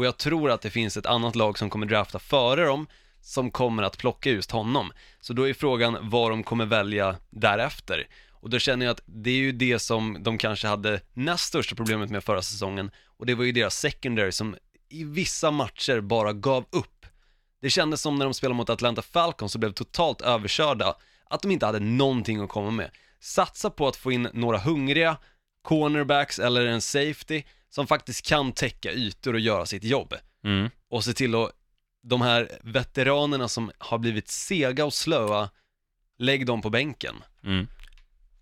[0.00, 2.86] Och jag tror att det finns ett annat lag som kommer drafta före dem,
[3.20, 4.92] som kommer att plocka just honom.
[5.20, 8.08] Så då är frågan vad de kommer välja därefter.
[8.30, 11.74] Och då känner jag att det är ju det som de kanske hade näst största
[11.74, 12.90] problemet med förra säsongen.
[13.18, 14.56] Och det var ju deras secondary som
[14.88, 17.06] i vissa matcher bara gav upp.
[17.62, 20.94] Det kändes som när de spelade mot Atlanta Falcons och blev totalt överkörda,
[21.30, 22.90] att de inte hade någonting att komma med.
[23.20, 25.16] Satsa på att få in några hungriga
[25.62, 30.14] cornerbacks eller en safety som faktiskt kan täcka ytor och göra sitt jobb.
[30.44, 30.70] Mm.
[30.88, 31.52] Och se till att
[32.02, 35.50] de här veteranerna som har blivit sega och slöa,
[36.18, 37.14] lägg dem på bänken.
[37.44, 37.66] Mm.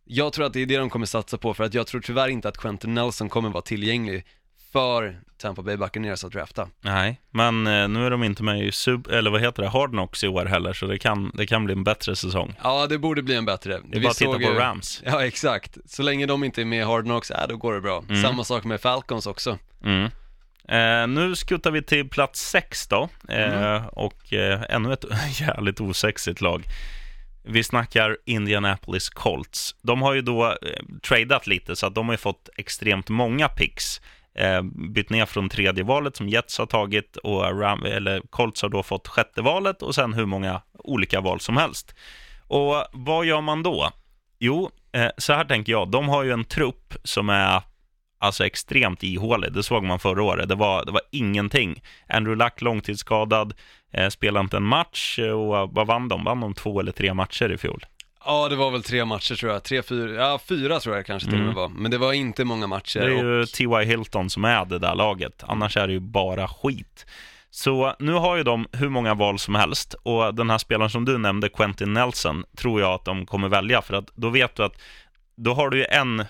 [0.05, 2.29] Jag tror att det är det de kommer satsa på för att jag tror tyvärr
[2.29, 4.27] inte att Quentin Nelson kommer vara tillgänglig
[4.79, 6.69] för Tampa Bay Buccaneers att drafta.
[6.81, 9.91] Nej, men eh, nu är de inte med i sub, eller vad heter det, Hard
[9.91, 12.55] Knocks i år heller, så det kan, det kan bli en bättre säsong.
[12.63, 13.81] Ja, det borde bli en bättre.
[13.85, 15.03] Det är bara att titta såg på ju- Rams.
[15.07, 15.79] Ja, exakt.
[15.87, 18.05] Så länge de inte är med i Hard Knocks, ja, då går det bra.
[18.09, 18.23] Mm.
[18.23, 19.59] Samma sak med Falcons också.
[19.85, 20.11] Mm.
[20.69, 25.05] Eh, nu skuttar vi till plats sex då, eh, och eh, ännu ett
[25.41, 26.63] jävligt osexigt lag.
[27.45, 29.75] Vi snackar Indianapolis Colts.
[29.83, 30.57] De har ju då eh,
[31.03, 34.01] tradat lite, så att de har ju fått extremt många picks.
[34.35, 38.69] Eh, bytt ner från tredje valet som Jets har tagit och Ram, eller Colts har
[38.69, 41.95] då fått sjätte valet och sen hur många olika val som helst.
[42.47, 43.91] Och vad gör man då?
[44.39, 45.91] Jo, eh, så här tänker jag.
[45.91, 47.63] De har ju en trupp som är
[48.19, 49.53] alltså extremt ihålig.
[49.53, 50.49] Det såg man förra året.
[50.49, 51.83] Det var, det var ingenting.
[52.09, 53.55] Andrew Luck långtidsskadad,
[53.93, 56.25] eh, spelade inte en match eh, och vad vann de?
[56.25, 57.87] Vann de två eller tre matcher i fjol?
[58.31, 59.65] Ja, det var väl tre matcher tror jag.
[59.65, 61.69] Tre, fyra, ja fyra tror jag kanske till och med var.
[61.69, 63.01] Men det var inte många matcher.
[63.01, 63.11] Mm.
[63.11, 63.41] Det är och...
[63.41, 63.85] ju T.Y.
[63.85, 65.45] Hilton som är det där laget.
[65.47, 67.07] Annars är det ju bara skit.
[67.51, 71.05] Så nu har ju de hur många val som helst och den här spelaren som
[71.05, 74.65] du nämnde, Quentin Nelson, tror jag att de kommer välja för att då vet du
[74.65, 74.81] att
[75.37, 76.25] då har du ju en,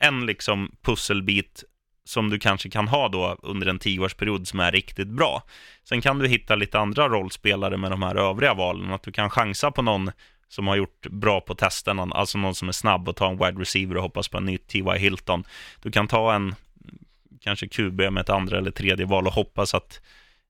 [0.00, 1.64] en liksom pusselbit
[2.04, 5.42] som du kanske kan ha då under en tioårsperiod som är riktigt bra.
[5.88, 9.30] Sen kan du hitta lite andra rollspelare med de här övriga valen, att du kan
[9.30, 10.10] chansa på någon
[10.48, 13.60] som har gjort bra på testen, alltså någon som är snabb och tar en wide
[13.60, 14.98] receiver och hoppas på en ny T.Y.
[14.98, 15.44] Hilton.
[15.82, 16.54] Du kan ta en
[17.40, 20.00] kanske QB med ett andra eller tredje val och hoppas att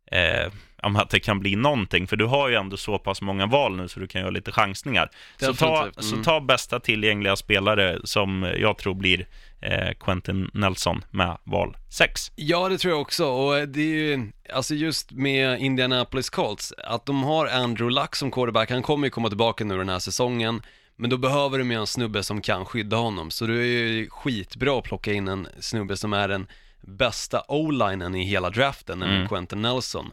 [0.07, 0.53] eh,
[0.89, 2.07] men att det kan bli någonting.
[2.07, 4.53] För du har ju ändå så pass många val nu så du kan göra lite
[4.53, 5.11] chansningar.
[5.41, 6.05] Så ta, Definitivt.
[6.05, 6.25] så Mm.
[6.25, 9.27] ta bästa tillgängliga spelare som jag tror blir
[9.61, 12.33] eh, Quentin Nelson med val 6.
[12.37, 13.27] Ja, det tror jag också.
[13.27, 13.85] Och det är
[14.17, 19.07] ju, alltså just med Indianapolis Colts, att de har Andrew Luck som quarterback, han kommer
[19.07, 20.63] ju komma tillbaka nu den här säsongen,
[20.97, 23.31] men då behöver de ju en snubbe som kan skydda honom.
[23.31, 26.47] Så det är ju skitbra att plocka in en snubbe som är den
[26.81, 29.29] bästa o-linen i hela draften, nämligen Mm.
[29.29, 30.11] Quentin Nelson.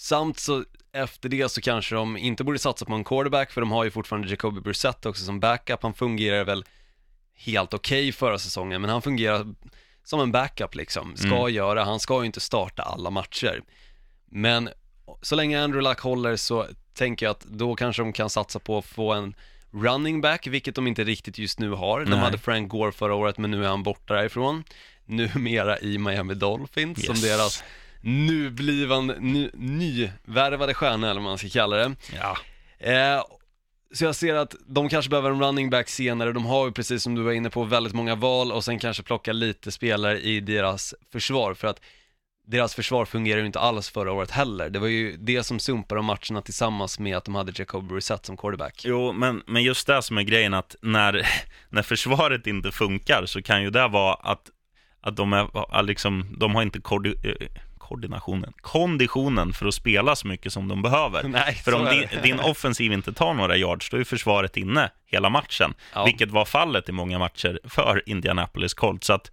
[0.00, 3.70] Samt så efter det så kanske de inte borde satsa på en quarterback, för de
[3.72, 5.82] har ju fortfarande Jacoby Brissett också som backup.
[5.82, 6.64] Han fungerar väl
[7.36, 9.46] helt okej förra säsongen, men han fungerar
[10.04, 11.54] som en backup liksom, ska Mm.
[11.54, 13.62] göra, han ska ju inte starta alla matcher.
[14.30, 14.68] Men
[15.22, 18.78] så länge Andrew Luck håller så tänker jag att då kanske de kan satsa på
[18.78, 19.34] att få en
[19.70, 22.00] running back, vilket de inte riktigt just nu har.
[22.00, 22.18] De Nej.
[22.18, 24.64] hade Frank Gore förra året, men nu är han borta därifrån.
[25.04, 27.22] Numera i Miami Dolphins, som Yes.
[27.22, 27.64] deras
[28.00, 31.94] nu blivande, ny, nyvärvade stjärna eller vad man ska kalla det.
[32.16, 32.36] Ja.
[32.78, 33.22] Eh,
[33.92, 37.02] så jag ser att de kanske behöver en running back senare, de har ju precis
[37.02, 40.40] som du var inne på väldigt många val och sen kanske plocka lite spelare i
[40.40, 41.80] deras försvar för att
[42.46, 44.70] deras försvar fungerar ju inte alls förra året heller.
[44.70, 48.26] Det var ju det som sumpade de matcherna tillsammans med att de hade Jacob Brissett
[48.26, 48.82] som quarterback.
[48.84, 51.28] Jo, men, men just det som är grejen att när,
[51.68, 54.50] när försvaret inte funkar så kan ju det vara att,
[55.00, 57.48] att de, är, liksom, de har inte eh,
[57.88, 61.22] koordinationen, konditionen för att spela så mycket som de behöver.
[61.28, 65.30] Nej, För om din, din offensiv inte tar några yards, då är försvaret inne hela
[65.30, 65.74] matchen.
[65.94, 66.04] Ja.
[66.04, 69.06] Vilket var fallet i många matcher för Indianapolis Colts.
[69.06, 69.30] Så att,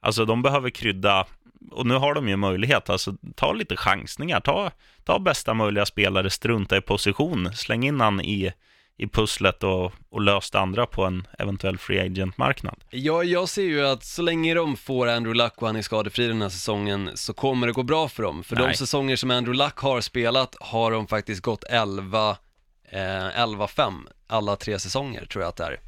[0.00, 1.26] alltså de behöver krydda,
[1.70, 4.70] och nu har de ju möjlighet, alltså ta lite chansningar, ta,
[5.04, 8.52] ta bästa möjliga spelare, strunta i position, släng in han i,
[8.98, 12.76] i pusslet och, och lös det andra på en eventuell free agent-marknad.
[12.90, 16.26] Ja, jag ser ju att så länge de får Andrew Luck och han är skadefri
[16.26, 18.44] den här säsongen så kommer det gå bra för dem.
[18.44, 18.76] För de Nej.
[18.76, 22.36] säsonger som Andrew Luck har spelat har de faktiskt gått 11,
[22.90, 25.80] eh, 11-5 alla tre säsonger tror jag att det är.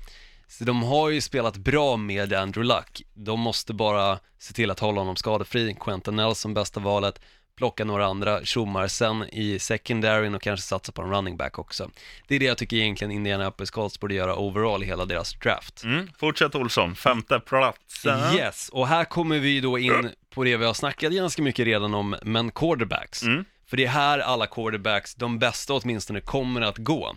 [0.49, 3.03] Så de har ju spelat bra med Andrew Luck.
[3.15, 5.77] De måste bara se till att hålla honom skadefri.
[5.81, 7.21] Quentin Nelson bästa valet,
[7.61, 11.91] plocka några andra tjommar sen i secondaryn och kanske satsa på en running back också.
[12.29, 15.85] Det är det jag tycker egentligen Indianapolis Colts borde göra overall i hela deras draft.
[15.85, 16.09] Mm.
[16.19, 18.07] Fortsätt Olsson, femte plats.
[18.37, 21.95] Yes, och här kommer vi då in på det vi har snackat ganska mycket redan
[21.95, 23.23] om, men quarterbacks.
[23.23, 23.45] Mm.
[23.67, 27.17] För det är här alla quarterbacks, de bästa åtminstone, kommer att gå.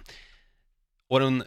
[1.10, 1.44] Och den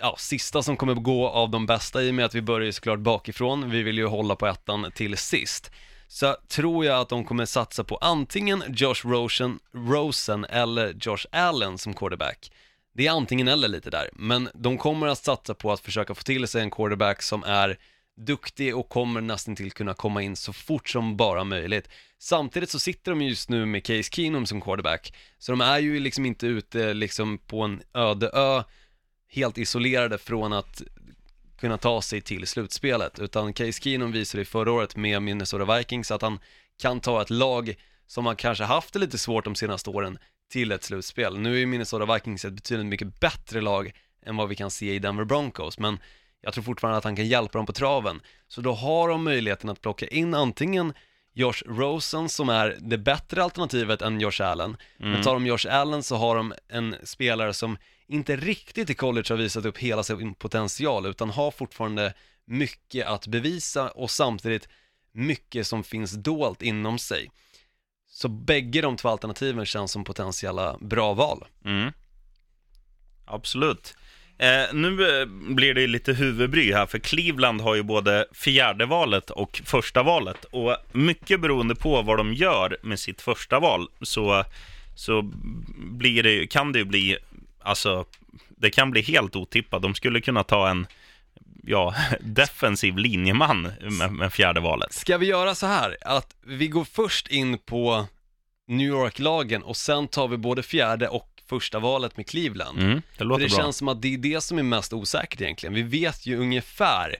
[0.00, 2.72] ja, sista som kommer gå av de bästa, i och med att vi börjar ju
[2.72, 5.70] såklart bakifrån, vi vill ju hålla på ettan till sist.
[6.12, 11.78] Så tror jag att de kommer satsa på antingen Josh Rosen, Rosen eller Josh Allen
[11.78, 12.52] som quarterback.
[12.94, 16.22] Det är antingen eller lite där, men de kommer att satsa på att försöka få
[16.22, 17.78] till sig en quarterback som är
[18.16, 21.88] duktig och kommer nästan till kunna komma in så fort som bara möjligt.
[22.18, 26.00] Samtidigt så sitter de just nu med Case Keenum som quarterback, så de är ju
[26.00, 28.62] liksom inte ute liksom på en öde ö
[29.28, 30.82] helt isolerade från att
[31.62, 36.10] kunna ta sig till slutspelet, utan Case Keenum visade i förra året med Minnesota Vikings
[36.10, 36.38] att han
[36.82, 37.74] kan ta ett lag
[38.06, 40.18] som har kanske haft det lite svårt de senaste åren
[40.52, 41.38] till ett slutspel.
[41.38, 43.92] Nu är Minnesota Vikings ett betydligt mycket bättre lag
[44.26, 45.98] än vad vi kan se i Denver Broncos, men
[46.40, 48.20] jag tror fortfarande att han kan hjälpa dem på traven.
[48.48, 50.92] Så då har de möjligheten att plocka in antingen
[51.34, 54.76] Josh Rosen som är det bättre alternativet än Josh Allen.
[54.98, 57.76] Men tar de Josh Allen så har de en spelare som
[58.12, 63.26] inte riktigt i college har visat upp hela sin potential utan har fortfarande mycket att
[63.26, 64.68] bevisa och samtidigt
[65.12, 67.30] mycket som finns dolt inom sig.
[68.06, 71.44] Så bägge de två alternativen känns som potentiella bra val.
[71.64, 71.92] Mm.
[73.24, 73.94] Absolut.
[74.38, 79.30] Eh, nu eh, blir det lite huvudbry här, för Cleveland har ju både fjärde valet
[79.30, 80.44] och första valet.
[80.44, 84.44] Och mycket beroende på vad de gör med sitt första val, så,
[84.94, 85.22] så
[85.76, 87.18] blir det, kan det ju bli,
[87.62, 88.04] alltså,
[88.48, 89.82] det kan bli helt otippat.
[89.82, 90.86] De skulle kunna ta en,
[91.62, 94.92] ja, defensiv linjeman med, med fjärde valet.
[94.92, 98.06] Ska vi göra så här, att vi går först in på
[98.68, 102.78] New York-lagen och sen tar vi både fjärde och första valet med Cleveland.
[102.78, 103.58] Mm, det För låter det bra.
[103.58, 105.74] känns som att det är det som är mest osäkert egentligen.
[105.74, 107.16] Vi vet ju ungefär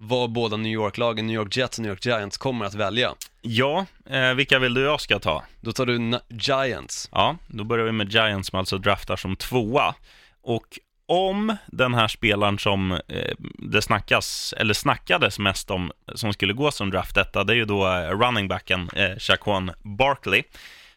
[0.00, 3.14] vad båda New York-lagen, New York Jets och New York Giants kommer att välja.
[3.42, 5.44] Ja, eh, vilka vill du jag ska ta?
[5.60, 7.08] Då tar du Giants.
[7.12, 9.94] Ja, då börjar vi med Giants som alltså draftar som tvåa.
[10.42, 16.52] Och om den här spelaren som eh, det snackas, eller snackades mest om, som skulle
[16.52, 20.42] gå som draft detta, det är ju då eh, running backen eh, Shaquan Barkley.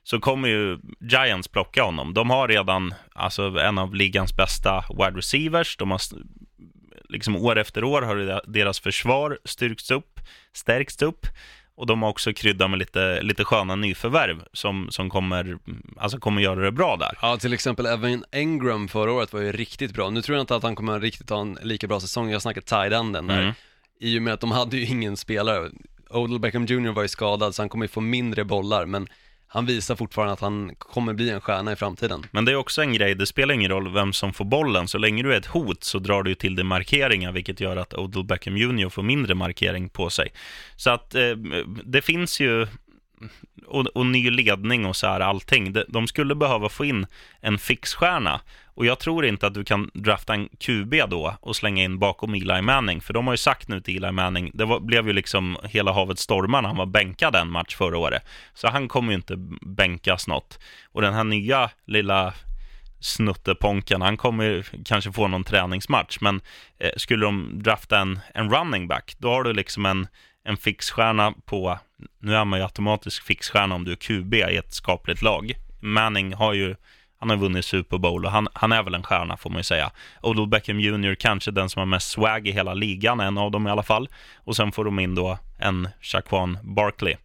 [0.03, 2.13] Så kommer ju Giants plocka honom.
[2.13, 5.77] De har redan alltså, en av ligans bästa wide receivers.
[5.77, 6.01] De har
[7.11, 10.19] liksom år efter år har deras försvar styrkts upp,
[10.53, 11.27] stärkts upp.
[11.75, 15.57] Och de har också kryddat med lite, lite sköna nyförvärv som, som kommer,
[15.97, 17.17] alltså kommer göra det bra där.
[17.21, 20.09] Ja, till exempel Evan Engram förra året var ju riktigt bra.
[20.09, 22.29] Nu tror jag inte att han kommer riktigt ha en lika bra säsong.
[22.29, 23.41] Jag snackar tight-enden där.
[23.41, 23.53] Mm.
[23.99, 25.69] I och med att de hade ju ingen spelare.
[26.09, 29.07] Odell Beckham Jr var ju skadad så han kommer ju få mindre bollar, men
[29.53, 32.25] han visar fortfarande att han kommer bli en stjärna i framtiden.
[32.31, 34.87] Men det är också en grej, det spelar ingen roll vem som får bollen.
[34.87, 37.93] Så länge du är ett hot så drar du till dig markeringar, vilket gör att
[37.93, 40.31] Odell Beckham Jr får mindre markering på sig.
[40.75, 41.31] Så att eh,
[41.85, 42.67] det finns ju,
[43.65, 45.73] och, och ny ledning och så här allting.
[45.73, 47.05] De, de skulle behöva få in
[47.41, 48.41] en fixstjärna.
[48.73, 52.33] Och jag tror inte att du kan drafta en QB då och slänga in bakom
[52.33, 53.01] Eli Manning.
[53.01, 55.91] För de har ju sagt nu till Eli Manning, det var, blev ju liksom hela
[55.91, 58.23] havet stormar när han var bänkad en match förra året.
[58.53, 60.59] Så han kommer ju inte bänkas något.
[60.91, 62.33] Och den här nya lilla
[62.99, 66.17] snutteponken, han kommer ju kanske få någon träningsmatch.
[66.21, 66.41] Men
[66.79, 70.07] eh, skulle de drafta en, en running back, då har du liksom en,
[70.43, 71.79] en fixstjärna på,
[72.19, 75.53] nu är man ju automatisk fixstjärna om du är QB i ett skapligt lag.
[75.81, 76.75] Manning har ju
[77.21, 79.63] han har vunnit Super Bowl och han, han är väl en stjärna får man ju
[79.63, 79.91] säga.
[80.21, 81.15] Odell Beckham Jr.
[81.15, 84.09] kanske den som har mest swag i hela ligan, en av dem i alla fall.
[84.35, 87.15] Och sen får de in då en Shaquan Barkley.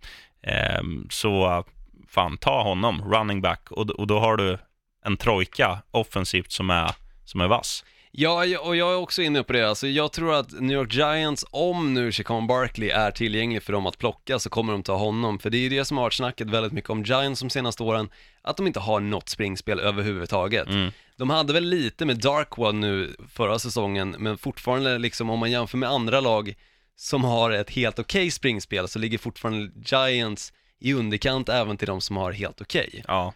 [0.42, 1.64] Eh, så
[2.08, 3.70] fan, ta honom, running back.
[3.70, 4.58] Och, och då har du
[5.04, 6.90] en trojka offensivt som är,
[7.24, 7.84] som är vass.
[8.18, 9.68] Ja, och jag är också inne på det.
[9.68, 13.86] Alltså, jag tror att New York Giants, om nu Chacon Barkley är tillgänglig för dem
[13.86, 15.38] att plocka, så kommer de ta honom.
[15.38, 17.82] För det är ju det som har varit snacket väldigt mycket om Giants de senaste
[17.82, 18.08] åren,
[18.42, 20.68] att de inte har något springspel överhuvudtaget.
[20.68, 20.90] Mm.
[21.16, 25.78] De hade väl lite med Darkwood nu förra säsongen, men fortfarande liksom om man jämför
[25.78, 26.54] med andra lag
[26.96, 32.00] som har ett helt okej springspel, så ligger fortfarande Giants i underkant även till de
[32.00, 33.04] som har helt okej.
[33.08, 33.34] Ja,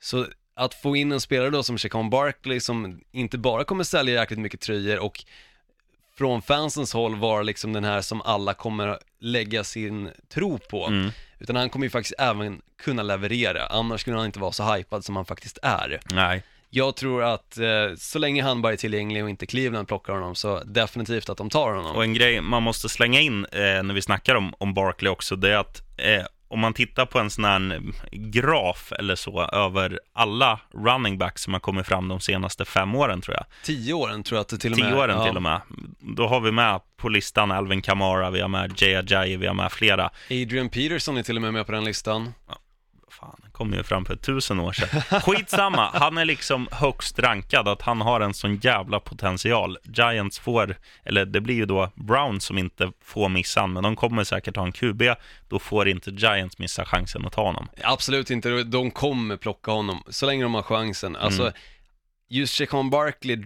[0.00, 4.14] Så att få in en spelare då som Chacon Barkley som inte bara kommer sälja
[4.14, 5.24] jäkligt mycket tröjor och
[6.18, 10.86] från fansens håll vara liksom den här som alla kommer lägga sin tro på.
[10.86, 11.10] mm.
[11.38, 15.04] Utan han kommer ju faktiskt även kunna leverera, annars skulle han inte vara så hypad
[15.04, 16.00] som han faktiskt är.
[16.12, 16.42] nej.
[16.74, 20.34] Jag tror att eh, så länge han bara är tillgänglig och inte Cleveland plockar honom
[20.34, 21.96] så definitivt att de tar honom.
[21.96, 25.36] Och en grej man måste slänga in eh, när vi snackar om, om Barkley också,
[25.36, 30.00] det är att eh, om man tittar på en sån här graf eller så över
[30.12, 33.44] alla running backs som har kommit fram de senaste fem åren tror jag.
[33.62, 35.26] Tio åren tror jag att det till och med Tio åren ja.
[35.26, 35.60] till och med.
[35.98, 39.54] Då har vi med på listan Alvin Kamara, vi har med Jay Ajayi, vi har
[39.54, 40.10] med flera.
[40.30, 42.34] Adrian Peterson är till och med med på den listan.
[43.20, 45.20] Fan, kom ju fram för tusen år sedan.
[45.20, 49.78] Skitsamma, han är liksom högst rankad, att han har en sån jävla potential.
[49.84, 53.96] Giants får, eller det blir ju då Browns som inte får missa han, men de
[53.96, 55.02] kommer säkert ha en QB,
[55.48, 57.68] då får inte Giants missa chansen att ta honom.
[57.82, 61.16] Absolut inte, de kommer plocka honom, så länge de har chansen.
[61.16, 61.52] Alltså, Mm.
[62.28, 63.44] just Chacon Barkley,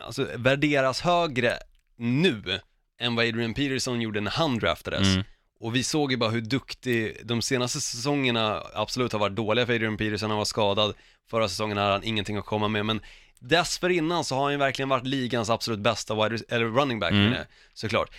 [0.00, 1.52] alltså värderas högre
[1.96, 2.60] nu
[3.00, 5.06] än vad Adrian Peterson gjorde när han draftades.
[5.08, 5.24] Mm.
[5.60, 9.74] Och vi såg ju bara hur duktig, de senaste säsongerna absolut har varit dåliga för
[9.74, 10.94] Adrian Peterson, han var skadad.
[11.30, 13.00] Förra säsongen hade han ingenting att komma med, men
[13.38, 17.34] dessförinnan så har han ju verkligen varit ligans absolut bästa wide, eller running back, Mm.
[17.74, 18.10] såklart.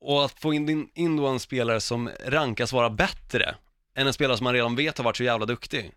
[0.00, 3.54] Och att få in, in då en spelare som rankas vara bättre
[3.94, 5.92] än en spelare som man redan vet har varit så jävla duktig.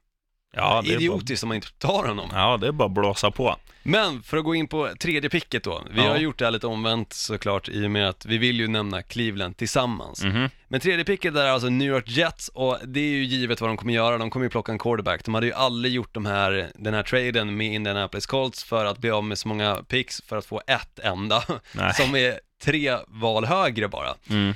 [0.53, 2.29] Ja, det är bara, Idiotiskt om man inte tar honom.
[2.33, 3.55] ja, det är bara att blåsa på.
[3.83, 5.81] Men för att gå in på tredje picket då.
[5.91, 6.09] Vi Ja.
[6.09, 9.01] har gjort det här lite omvänt såklart i och med att vi vill ju nämna
[9.01, 10.23] Cleveland tillsammans.
[10.23, 10.49] Mhm.
[10.67, 13.69] Men tredje picket där är alltså New York Jets och det är ju givet vad
[13.69, 14.17] de kommer göra.
[14.17, 15.25] De kommer ju plocka en quarterback.
[15.25, 18.97] De hade ju aldrig gjort de här, den här traden med Indianapolis Colts för att
[18.97, 21.43] bli av med så många picks för att få ett enda.
[21.75, 21.93] Nej.
[21.95, 24.15] Som är tre val högre bara.
[24.29, 24.53] Mm.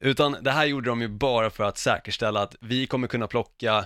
[0.00, 3.84] Utan det här gjorde de ju bara för att säkerställa att vi kommer kunna plocka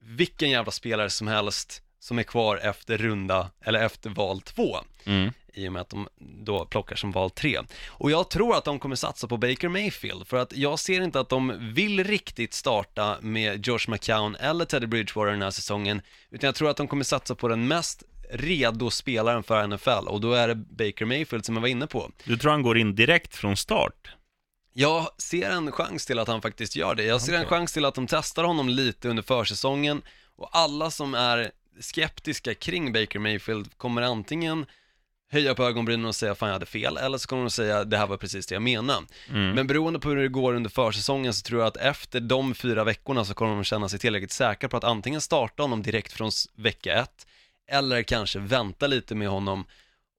[0.00, 4.76] vilken jävla spelare som helst som är kvar efter runda, eller efter val två.
[5.04, 5.32] Mm.
[5.54, 7.58] I och med att de då plockar som val tre.
[7.86, 11.20] Och jag tror att de kommer satsa på Baker Mayfield, för att jag ser inte
[11.20, 16.48] att de vill riktigt starta med Josh McCown eller Teddy Bridgewater den här säsongen, utan
[16.48, 20.32] jag tror att de kommer satsa på den mest redo spelaren för NFL, och då
[20.32, 22.10] är det Baker Mayfield som jag var inne på.
[22.24, 24.14] Du tror han går in direkt från start?
[24.80, 27.02] Jag ser en chans till att han faktiskt gör det.
[27.04, 30.02] Jag ser en chans till att de testar honom lite under försäsongen
[30.36, 34.66] och alla som är skeptiska kring Baker Mayfield kommer antingen
[35.30, 37.96] höja på ögonbrynen och säga fan jag hade fel, eller så kommer de säga det
[37.96, 39.06] här var precis det jag menade.
[39.28, 39.50] Mm.
[39.50, 42.84] Men beroende på hur det går under försäsongen så tror jag att efter de fyra
[42.84, 46.30] veckorna så kommer de känna sig tillräckligt säkra på att antingen starta honom direkt från
[46.54, 47.26] vecka ett,
[47.70, 49.64] eller kanske vänta lite med honom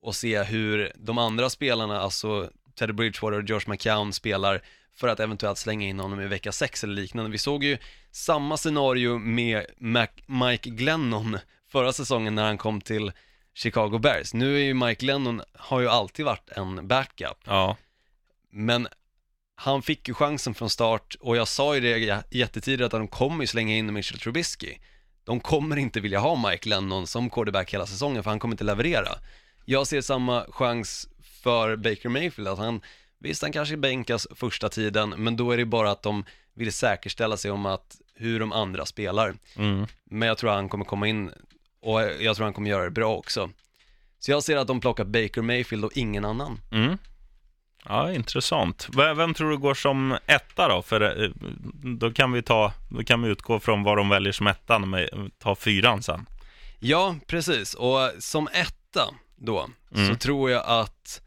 [0.02, 4.62] och se hur de andra spelarna, alltså Teddy Bridgewater och Josh McCown spelar
[4.96, 7.32] för att eventuellt slänga in honom i vecka 6 eller liknande.
[7.32, 7.78] Vi såg ju
[8.12, 10.08] samma scenario med Mac-
[10.50, 11.38] Mike Glennon
[11.72, 13.12] förra säsongen när han kom till
[13.54, 14.34] Chicago Bears.
[14.34, 17.78] Nu är ju Mike Glennon, har ju alltid varit en backup, Ja.
[18.52, 18.88] men
[19.56, 23.44] han fick ju chansen från start och jag sa ju det jättetidigt att de kommer
[23.44, 24.78] ju slänga in Mitchell Trubisky.
[25.24, 28.64] De kommer inte vilja ha Mike Lennon som quarterback hela säsongen för han kommer inte
[28.64, 29.10] leverera.
[29.66, 31.08] Jag ser samma chans
[31.40, 32.82] för Baker Mayfield, att han,
[33.20, 36.24] visst han kanske bänkas första tiden, men då är det bara att de
[36.54, 39.34] vill säkerställa sig om att hur de andra spelar.
[39.56, 39.86] Mm.
[40.04, 41.32] Men jag tror han kommer komma in
[41.82, 43.50] och jag tror han kommer göra det bra också.
[44.20, 46.60] Så jag ser att de plockar Baker Mayfield och ingen annan.
[46.72, 46.98] Mm.
[47.86, 48.88] Ja, intressant.
[49.16, 50.82] Vem tror du går som etta då?
[50.82, 51.30] För eh,
[52.00, 54.98] då kan vi ta, då kan vi utgå från vad de väljer som etta när
[54.98, 56.26] vi tar fyran sen.
[56.80, 57.74] Ja, precis.
[57.74, 60.18] Och som etta då, så Mm.
[60.18, 61.22] tror jag att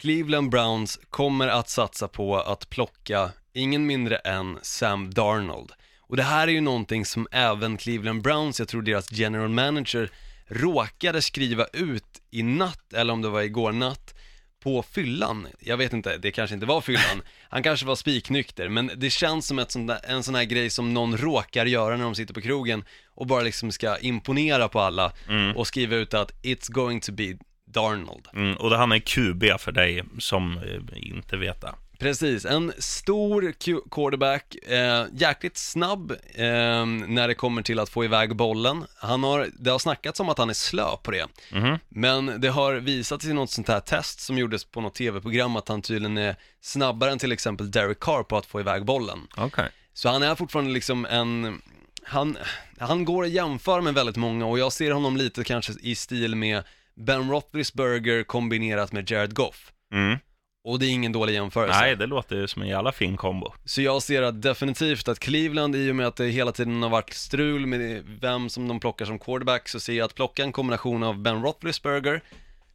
[0.00, 5.72] Cleveland Browns kommer att satsa på att plocka ingen mindre än Sam Darnold.
[6.00, 10.10] Och det här är ju någonting som även Cleveland Browns, jag tror deras general manager,
[10.46, 14.14] råkade skriva ut i natt, eller om det var igår natt,
[14.62, 15.48] på fyllan.
[15.60, 17.22] Jag vet inte, det kanske inte var fyllan.
[17.48, 20.70] Han kanske var spiknykter, men det känns som ett sånt där, en sån här grej
[20.70, 22.84] som någon råkar göra när de sitter på krogen
[23.14, 25.12] och bara liksom ska imponera på alla
[25.56, 27.34] och skriva ut att it's going to be
[27.72, 28.26] Darnold.
[28.34, 31.74] Mm, och det han är QB för dig som eh, inte vet det.
[31.98, 33.52] Precis, en stor
[33.90, 38.84] quarterback, eh, jäkligt snabb eh, när det kommer till att få iväg bollen.
[38.98, 41.78] Han har, det har snackats om att han är slö på det, Mhm.
[41.88, 45.56] men det har visat sig i något sånt här test som gjordes på något tv-program
[45.56, 49.18] att han tydligen är snabbare än till exempel Derek Carr på att få iväg bollen.
[49.36, 49.68] Okej.
[49.92, 51.62] Så han är fortfarande liksom en,
[52.02, 52.36] han,
[52.78, 56.34] han går att jämföra med väldigt många och jag ser honom lite kanske i stil
[56.36, 56.62] med
[56.98, 59.72] Ben Roethlisberger kombinerat med Jared Goff.
[59.92, 60.18] Mm.
[60.64, 61.80] Och det är ingen dålig jämförelse.
[61.80, 63.52] Nej, det låter ju som en jävla fin kombo.
[63.64, 66.90] Så jag ser att definitivt att Cleveland, i och med att det hela tiden har
[66.90, 70.52] varit strul med vem som de plockar som quarterback, så ser jag att plocka en
[70.52, 72.20] kombination av Ben Roethlisberger,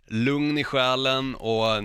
[0.08, 1.84] lugn i själen och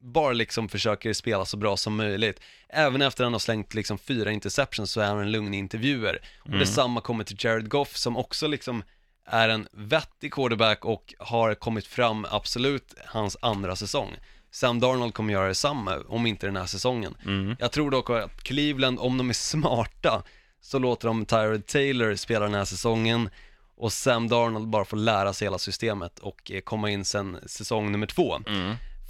[0.00, 2.40] bara liksom försöker spela så bra som möjligt.
[2.68, 5.58] Även efter att han har slängt liksom fyra interceptions så är han en lugn i
[5.58, 6.18] intervjuer.
[6.38, 8.82] Och detsamma kommer till Jared Goff som också liksom
[9.30, 14.16] är en vettig quarterback och har kommit fram absolut hans andra säsong.
[14.50, 17.14] Sam Darnold kommer göra detsamma, om inte den här säsongen.
[17.58, 20.22] Jag tror dock att Cleveland, om de är smarta,
[20.60, 23.30] så låter de Tyrod Taylor spela den här säsongen
[23.76, 27.92] och Sam Darnold bara får lära sig hela systemet och eh, komma in sen säsong
[27.92, 28.38] nummer två.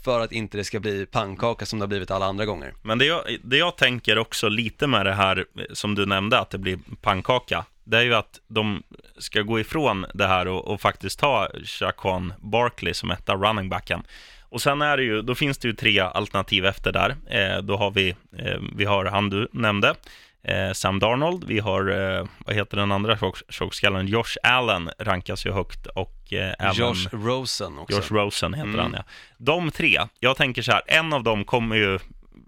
[0.04, 2.74] För att inte det ska bli pannkaka som det har blivit alla andra gånger.
[2.82, 6.38] Men det jag, det jag tänker också lite med det här eh, som du nämnde,
[6.38, 8.82] att det blir pannkaka, det är ju att de
[9.18, 14.02] ska gå ifrån det här och, och faktiskt ta Shaquan Barkley som etta running backen.
[14.50, 17.16] Och sen är det ju, då finns det ju tre alternativ efter där.
[17.30, 18.08] Eh, då har vi,
[18.38, 19.94] eh, vi har han du nämnde,
[20.42, 25.46] eh, Sam Darnold, vi har, eh, vad heter den andra tjock- tjockskallen, Josh Allen rankas
[25.46, 26.74] ju högt och eh, även...
[26.74, 27.96] Josh Rosen också.
[27.96, 28.80] Josh Rosen heter Mm.
[28.80, 29.04] han ja.
[29.38, 31.98] De tre, jag tänker så här, en av dem kommer ju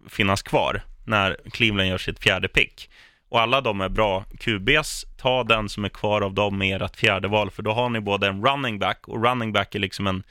[0.09, 2.91] finnas kvar när Cleveland gör sitt fjärde pick.
[3.31, 6.97] Och alla de är bra QBs, ta den som är kvar av dem med ert
[6.97, 10.07] fjärde val, för då har ni både en running back, och running back är liksom
[10.07, 10.23] en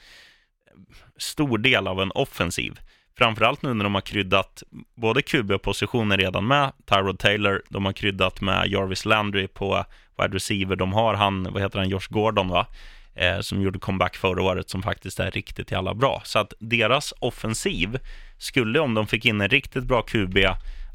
[1.16, 2.80] stor del av en offensiv.
[3.18, 4.62] Framförallt nu när de har kryddat
[4.94, 9.84] både QB-positioner redan med Tyrod Taylor, de har kryddat med Jarvis Landry på
[10.18, 12.66] wide receiver, de har han, vad heter han, Josh Gordon va?
[13.14, 16.22] Eh, som gjorde comeback förra året som faktiskt är riktigt jävla bra.
[16.24, 17.98] Så att deras offensiv
[18.38, 20.38] skulle, om de fick in en riktigt bra QB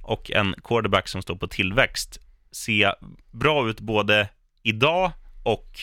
[0.05, 2.19] och en quarterback som står på tillväxt,
[2.51, 2.91] se
[3.31, 4.29] bra ut både
[4.63, 5.11] idag
[5.43, 5.79] och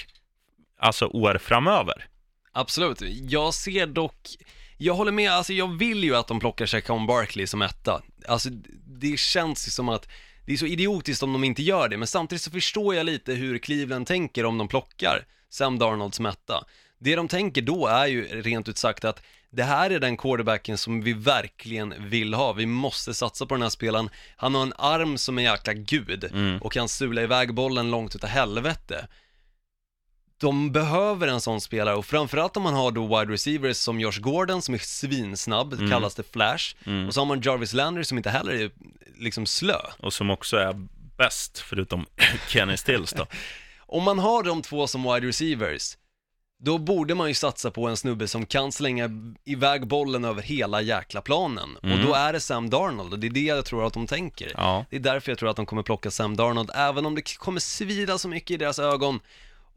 [0.78, 2.06] alltså år framöver.
[2.52, 3.00] Absolut,
[3.30, 4.28] jag ser dock,
[4.78, 8.02] jag håller med, alltså jag vill ju att de plockar Shaquan Barkley som etta.
[8.28, 8.48] Alltså
[8.86, 10.08] det känns ju som att
[10.46, 13.32] det är så idiotiskt om de inte gör det, men samtidigt så förstår jag lite
[13.32, 16.64] hur Cleveland tänker om de plockar Sam Darnold som etta.
[16.98, 19.22] Det de tänker då är ju rent ut sagt att
[19.52, 22.52] det här är den quarterbacken som vi verkligen vill ha.
[22.52, 24.10] Vi måste satsa på den här spelaren.
[24.36, 26.30] Han har en arm som en jäkla gud
[26.60, 29.08] och kan sula iväg bollen långt utav helvete
[30.40, 34.20] de behöver en sån spelare och framförallt om man har då wide receivers som Josh
[34.20, 35.90] Gordon som är svinsnabb, Mm.
[35.90, 36.74] kallas det flash,
[37.06, 38.70] och så har man Jarvis Landry som inte heller är
[39.18, 39.76] liksom slö.
[39.98, 40.86] Och som också är
[41.18, 42.06] bäst, förutom
[42.48, 43.26] Kenny Stills då.
[43.86, 45.96] Om man har de två som wide receivers,
[46.64, 49.10] då borde man ju satsa på en snubbe som kan slänga
[49.44, 51.76] iväg bollen över hela jäkla planen.
[51.76, 54.44] Och då är det Sam Darnold och det är det jag tror att de tänker.
[54.44, 54.56] Mm.
[54.56, 54.84] Ja.
[54.90, 57.60] Det är därför jag tror att de kommer plocka Sam Darnold, även om det kommer
[57.60, 59.20] svida så mycket i deras ögon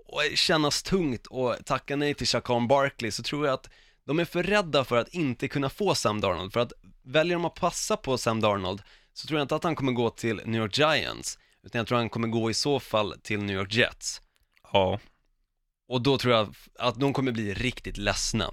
[0.07, 3.69] och kännas tungt och tacka nej till Shaquan Barkley så tror jag att
[4.05, 6.53] de är för rädda för att inte kunna få Sam Darnold.
[6.53, 6.73] För att
[7.03, 8.81] väljer de att passa på Sam Darnold
[9.13, 11.97] så tror jag inte att han kommer gå till New York Giants, utan jag tror
[11.97, 14.21] han kommer gå i så fall till New York Jets.
[14.73, 14.99] Ja,
[15.88, 18.51] Och då tror jag att de kommer bli riktigt ledsna.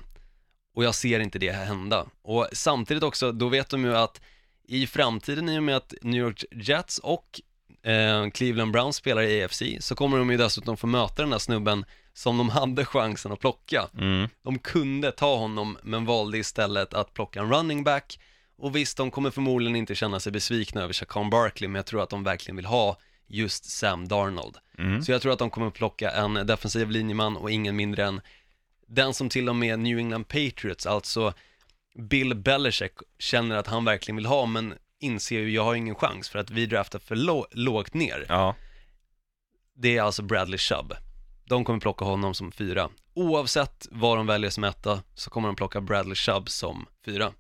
[0.74, 2.06] Och jag ser inte det hända.
[2.22, 4.20] Och samtidigt också, då vet de ju att
[4.68, 7.40] i framtiden i och med att New York Jets och
[7.82, 11.38] eh, Cleveland Browns spelar i AFC så kommer de ju dessutom få möta den där
[11.38, 13.88] snubben som de hade chansen att plocka.
[13.98, 14.28] Mm.
[14.42, 18.18] De kunde ta honom men valde istället att plocka en running back
[18.56, 22.02] och visst, de kommer förmodligen inte känna sig besvikna över Shaquan Barkley men jag tror
[22.02, 24.56] att de verkligen vill ha just Sam Darnold.
[24.82, 25.02] Mm.
[25.02, 28.20] Så jag tror att de kommer plocka en defensiv linjeman och ingen mindre än
[28.86, 31.34] den som till och med New England Patriots, alltså
[31.98, 36.28] Bill Belichick, känner att han verkligen vill ha men inser ju, jag har ingen chans
[36.28, 38.26] för att vi draftar för lå- lågt ner.
[38.28, 38.54] Ja.
[39.74, 40.94] Det är alltså Bradley Chubb.
[41.44, 42.88] De kommer plocka honom som fyra.
[43.14, 47.32] Oavsett vad de väljer som etta så kommer de plocka Bradley Chubb som fyra.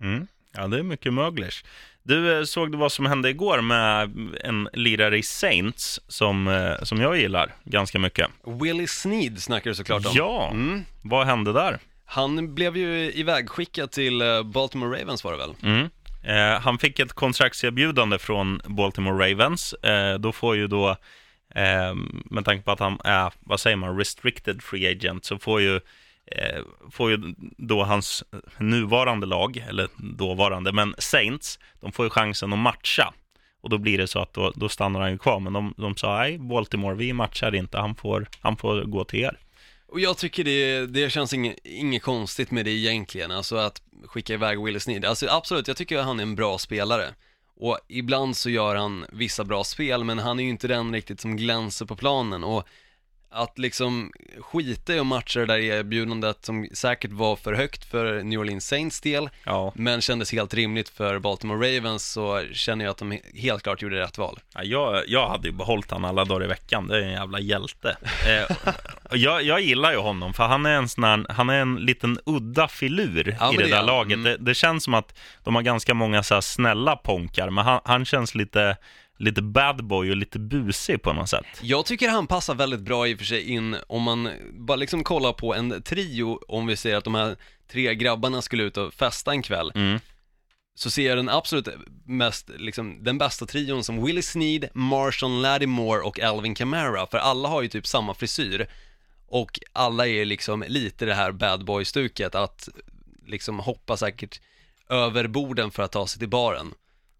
[0.00, 0.26] Mm.
[0.54, 1.64] Ja, det är mycket möglers.
[2.02, 4.10] Du, eh, såg du vad som hände igår med
[4.44, 8.28] en lirare i Saints som, eh, som jag gillar ganska mycket?
[8.60, 10.12] Willie Sneed snackar du såklart om.
[10.14, 10.84] Ja, Mm.
[11.02, 11.78] vad hände där?
[12.06, 15.54] Han blev ju ivägskickad till eh, Baltimore Ravens var det väl?
[15.62, 15.88] Mm.
[16.24, 19.72] Eh, han fick ett kontraktserbjudande från Baltimore Ravens.
[19.72, 20.90] Eh, då får ju då,
[21.54, 21.94] eh,
[22.24, 25.80] med tanke på att han är, vad säger man, restricted free agent, så får ju,
[26.26, 28.24] Eh, får ju då hans
[28.58, 33.14] nuvarande lag, eller dåvarande, men Saints, de får ju chansen att matcha.
[33.60, 35.40] Och då blir det så att då, då stannar han ju kvar.
[35.40, 39.20] Men de, de sa, nej, Baltimore, vi matchar inte, han får, han får gå till
[39.20, 39.38] er.
[39.88, 44.34] Och jag tycker det, det känns inget, inget konstigt med det egentligen, alltså att skicka
[44.34, 45.04] iväg Willis Sneed.
[45.04, 47.14] Alltså absolut, jag tycker att han är en bra spelare.
[47.56, 51.20] Och ibland så gör han vissa bra spel, men han är ju inte den riktigt
[51.20, 52.44] som glänser på planen.
[52.44, 52.68] Och
[53.34, 58.22] att liksom skita i att matcha det där erbjudandet som säkert var för högt för
[58.22, 62.92] New Orleans Saints del, Ja, men kändes helt rimligt för Baltimore Ravens, så känner jag
[62.92, 64.38] att de helt klart gjorde rätt val.
[64.54, 67.40] Ja, jag, jag hade ju behållit han alla dagar i veckan, det är en jävla
[67.40, 67.96] hjälte.
[68.24, 68.56] Eh,
[69.10, 72.18] jag, jag gillar ju honom, för han är en sån här, han är en liten
[72.26, 74.14] udda filur Ja, i det det är där laget.
[74.14, 74.24] Mm.
[74.24, 78.04] Det, det känns som att de har ganska många så snälla ponkar, men han, han
[78.04, 78.76] känns lite,
[79.18, 81.46] lite bad boy och lite busig på något sätt.
[81.62, 85.04] Jag tycker han passar väldigt bra i och för sig in om man bara liksom
[85.04, 87.36] kollar på en trio, om vi säger att de här
[87.72, 89.98] tre grabbarna skulle ut och festa en kväll, Mm.
[90.74, 91.68] så ser jag den absolut
[92.04, 97.48] mest, liksom den bästa trion som Willie Sneed, Marshawn Lattimore och Alvin Kamara, för alla
[97.48, 98.66] har ju typ samma frisyr
[99.26, 102.68] och alla är liksom lite det här bad boy-stuket att
[103.26, 104.40] liksom hoppa säkert
[104.88, 106.74] över borden för att ta sig till baren.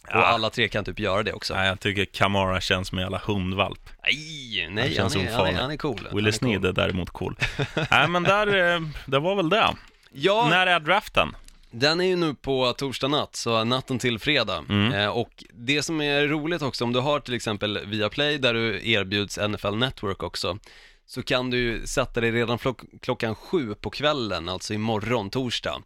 [0.08, 0.18] Ja.
[0.18, 1.54] Och alla tre kan typ göra det också.
[1.54, 3.90] Nej, jag tycker Kamara känns som en jävla hundvalp.
[4.02, 6.00] Nej, nej, känns han, är, han, är, han är cool.
[6.06, 6.68] Han Willie är Sneed cool.
[6.68, 7.36] är däremot cool.
[7.90, 9.74] Nej, men där, eh, det var väl det.
[10.12, 11.36] Ja, När är draften?
[11.70, 14.64] Den är ju nu på torsdag natt, så natten till fredag.
[14.68, 14.92] Mm.
[14.92, 18.90] Eh, och det som är roligt också, om du har till exempel Viaplay där du
[18.90, 20.58] erbjuds NFL Network också,
[21.06, 22.58] så kan du ju sätta dig redan
[23.02, 25.82] klockan sju på kvällen, alltså imorgon, torsdag,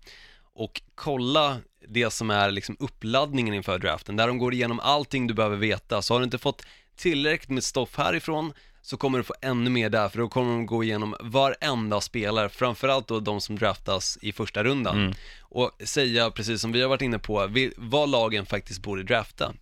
[0.59, 1.57] och kolla
[1.89, 6.03] det som är liksom uppladdningen inför draften, där de går igenom allting du behöver veta.
[6.03, 6.63] Så har du inte fått
[6.97, 8.53] tillräckligt med stoff härifrån,
[8.83, 12.49] så kommer du få ännu mer där, för då kommer de gå igenom varenda spelare,
[12.49, 14.97] framförallt då de som draftas i första rundan.
[15.41, 19.55] Och säga, precis som vi har varit inne på, vad lagen faktiskt borde drafta.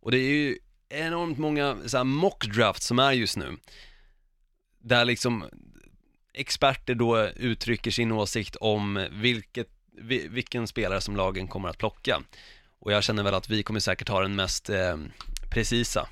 [0.00, 3.56] Och det är ju enormt många så mock drafts som är just nu.
[4.82, 5.44] Där liksom
[6.34, 9.77] experter då uttrycker sin åsikt om vilket, vi-
[10.28, 12.22] vilken spelare som lagen kommer att plocka.
[12.80, 14.96] Och jag känner väl att vi kommer säkert ha den mest eh,
[15.50, 16.08] precisa.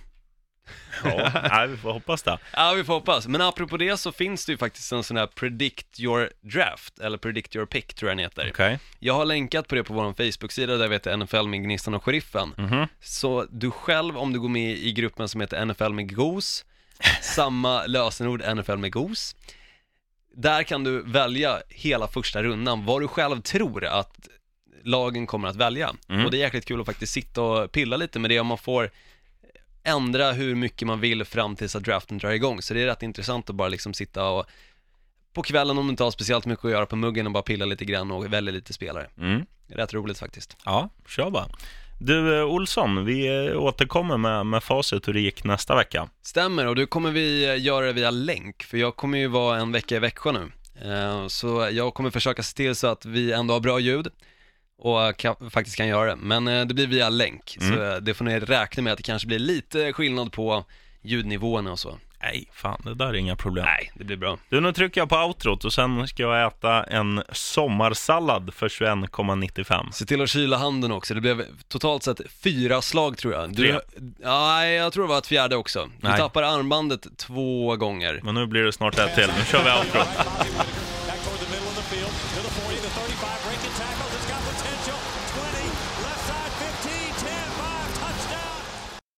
[1.05, 2.39] Ja, nej, vi får hoppas det.
[2.53, 3.27] Ja, vi får hoppas.
[3.27, 7.19] Men apropå det så finns det ju faktiskt en sån här predict your draft, eller
[7.19, 8.51] predict your pick tror jag den heter.
[8.51, 8.79] Okej.
[8.99, 12.05] Jag har länkat på det på vår Facebook-sida där vi heter NFL med Gnistan och
[12.05, 12.55] Sheriffen.
[12.57, 12.87] Mhm.
[13.01, 16.65] Så du själv, om du går med i gruppen som heter NFL med Gos,
[17.23, 19.37] samma lösenord NFL med Gos,
[20.37, 24.29] där kan du välja hela första rundan, vad du själv tror att
[24.83, 25.95] lagen kommer att välja.
[26.09, 26.25] Mm.
[26.25, 28.59] Och det är jäkligt kul att faktiskt sitta och pilla lite med det om man
[28.59, 28.91] får
[29.83, 32.63] ändra hur mycket man vill fram tills att draften drar igång.
[32.63, 34.47] Så det är rätt intressant att bara liksom sitta och
[35.33, 37.65] på kvällen om du inte har speciellt mycket att göra på muggen och bara pilla
[37.65, 39.11] lite grann och välja lite spelare.
[39.19, 39.47] Mm.
[39.67, 40.57] Rätt roligt faktiskt.
[40.65, 41.49] Ja, kör bara.
[41.99, 46.09] Du, eh, Olsson, vi eh, återkommer med, med facit hur det gick nästa vecka.
[46.23, 49.59] Stämmer, och då kommer vi eh, göra det via länk, för jag kommer ju vara
[49.59, 50.51] en vecka i Växjö nu.
[51.29, 54.09] Så jag kommer försöka se till så att vi ändå har bra ljud
[54.79, 56.17] och kan, faktiskt kan göra det.
[56.17, 59.29] Men det blir via länk, så eh, det får ni räkna med att det kanske
[59.29, 60.65] blir lite skillnad på
[61.03, 61.99] ljudnivåerna och så.
[62.27, 63.65] Nej, fan, det där är inga problem.
[63.65, 64.39] Nej, det blir bra.
[64.49, 69.91] Du, nu trycker jag på outrot och sen ska jag äta en sommarsallad för 21,95.
[69.93, 73.55] Se till att kyla handen också, det blev totalt sett fyra slag tror jag.
[73.55, 73.81] Du, Tre.
[74.23, 75.89] ja, nej, jag tror det var ett fjärde också.
[76.01, 76.19] Du Nej.
[76.19, 78.21] tappar armbandet två gånger.
[78.23, 79.31] Men nu blir det snart ett till.
[79.39, 80.09] Nu kör vi outrot.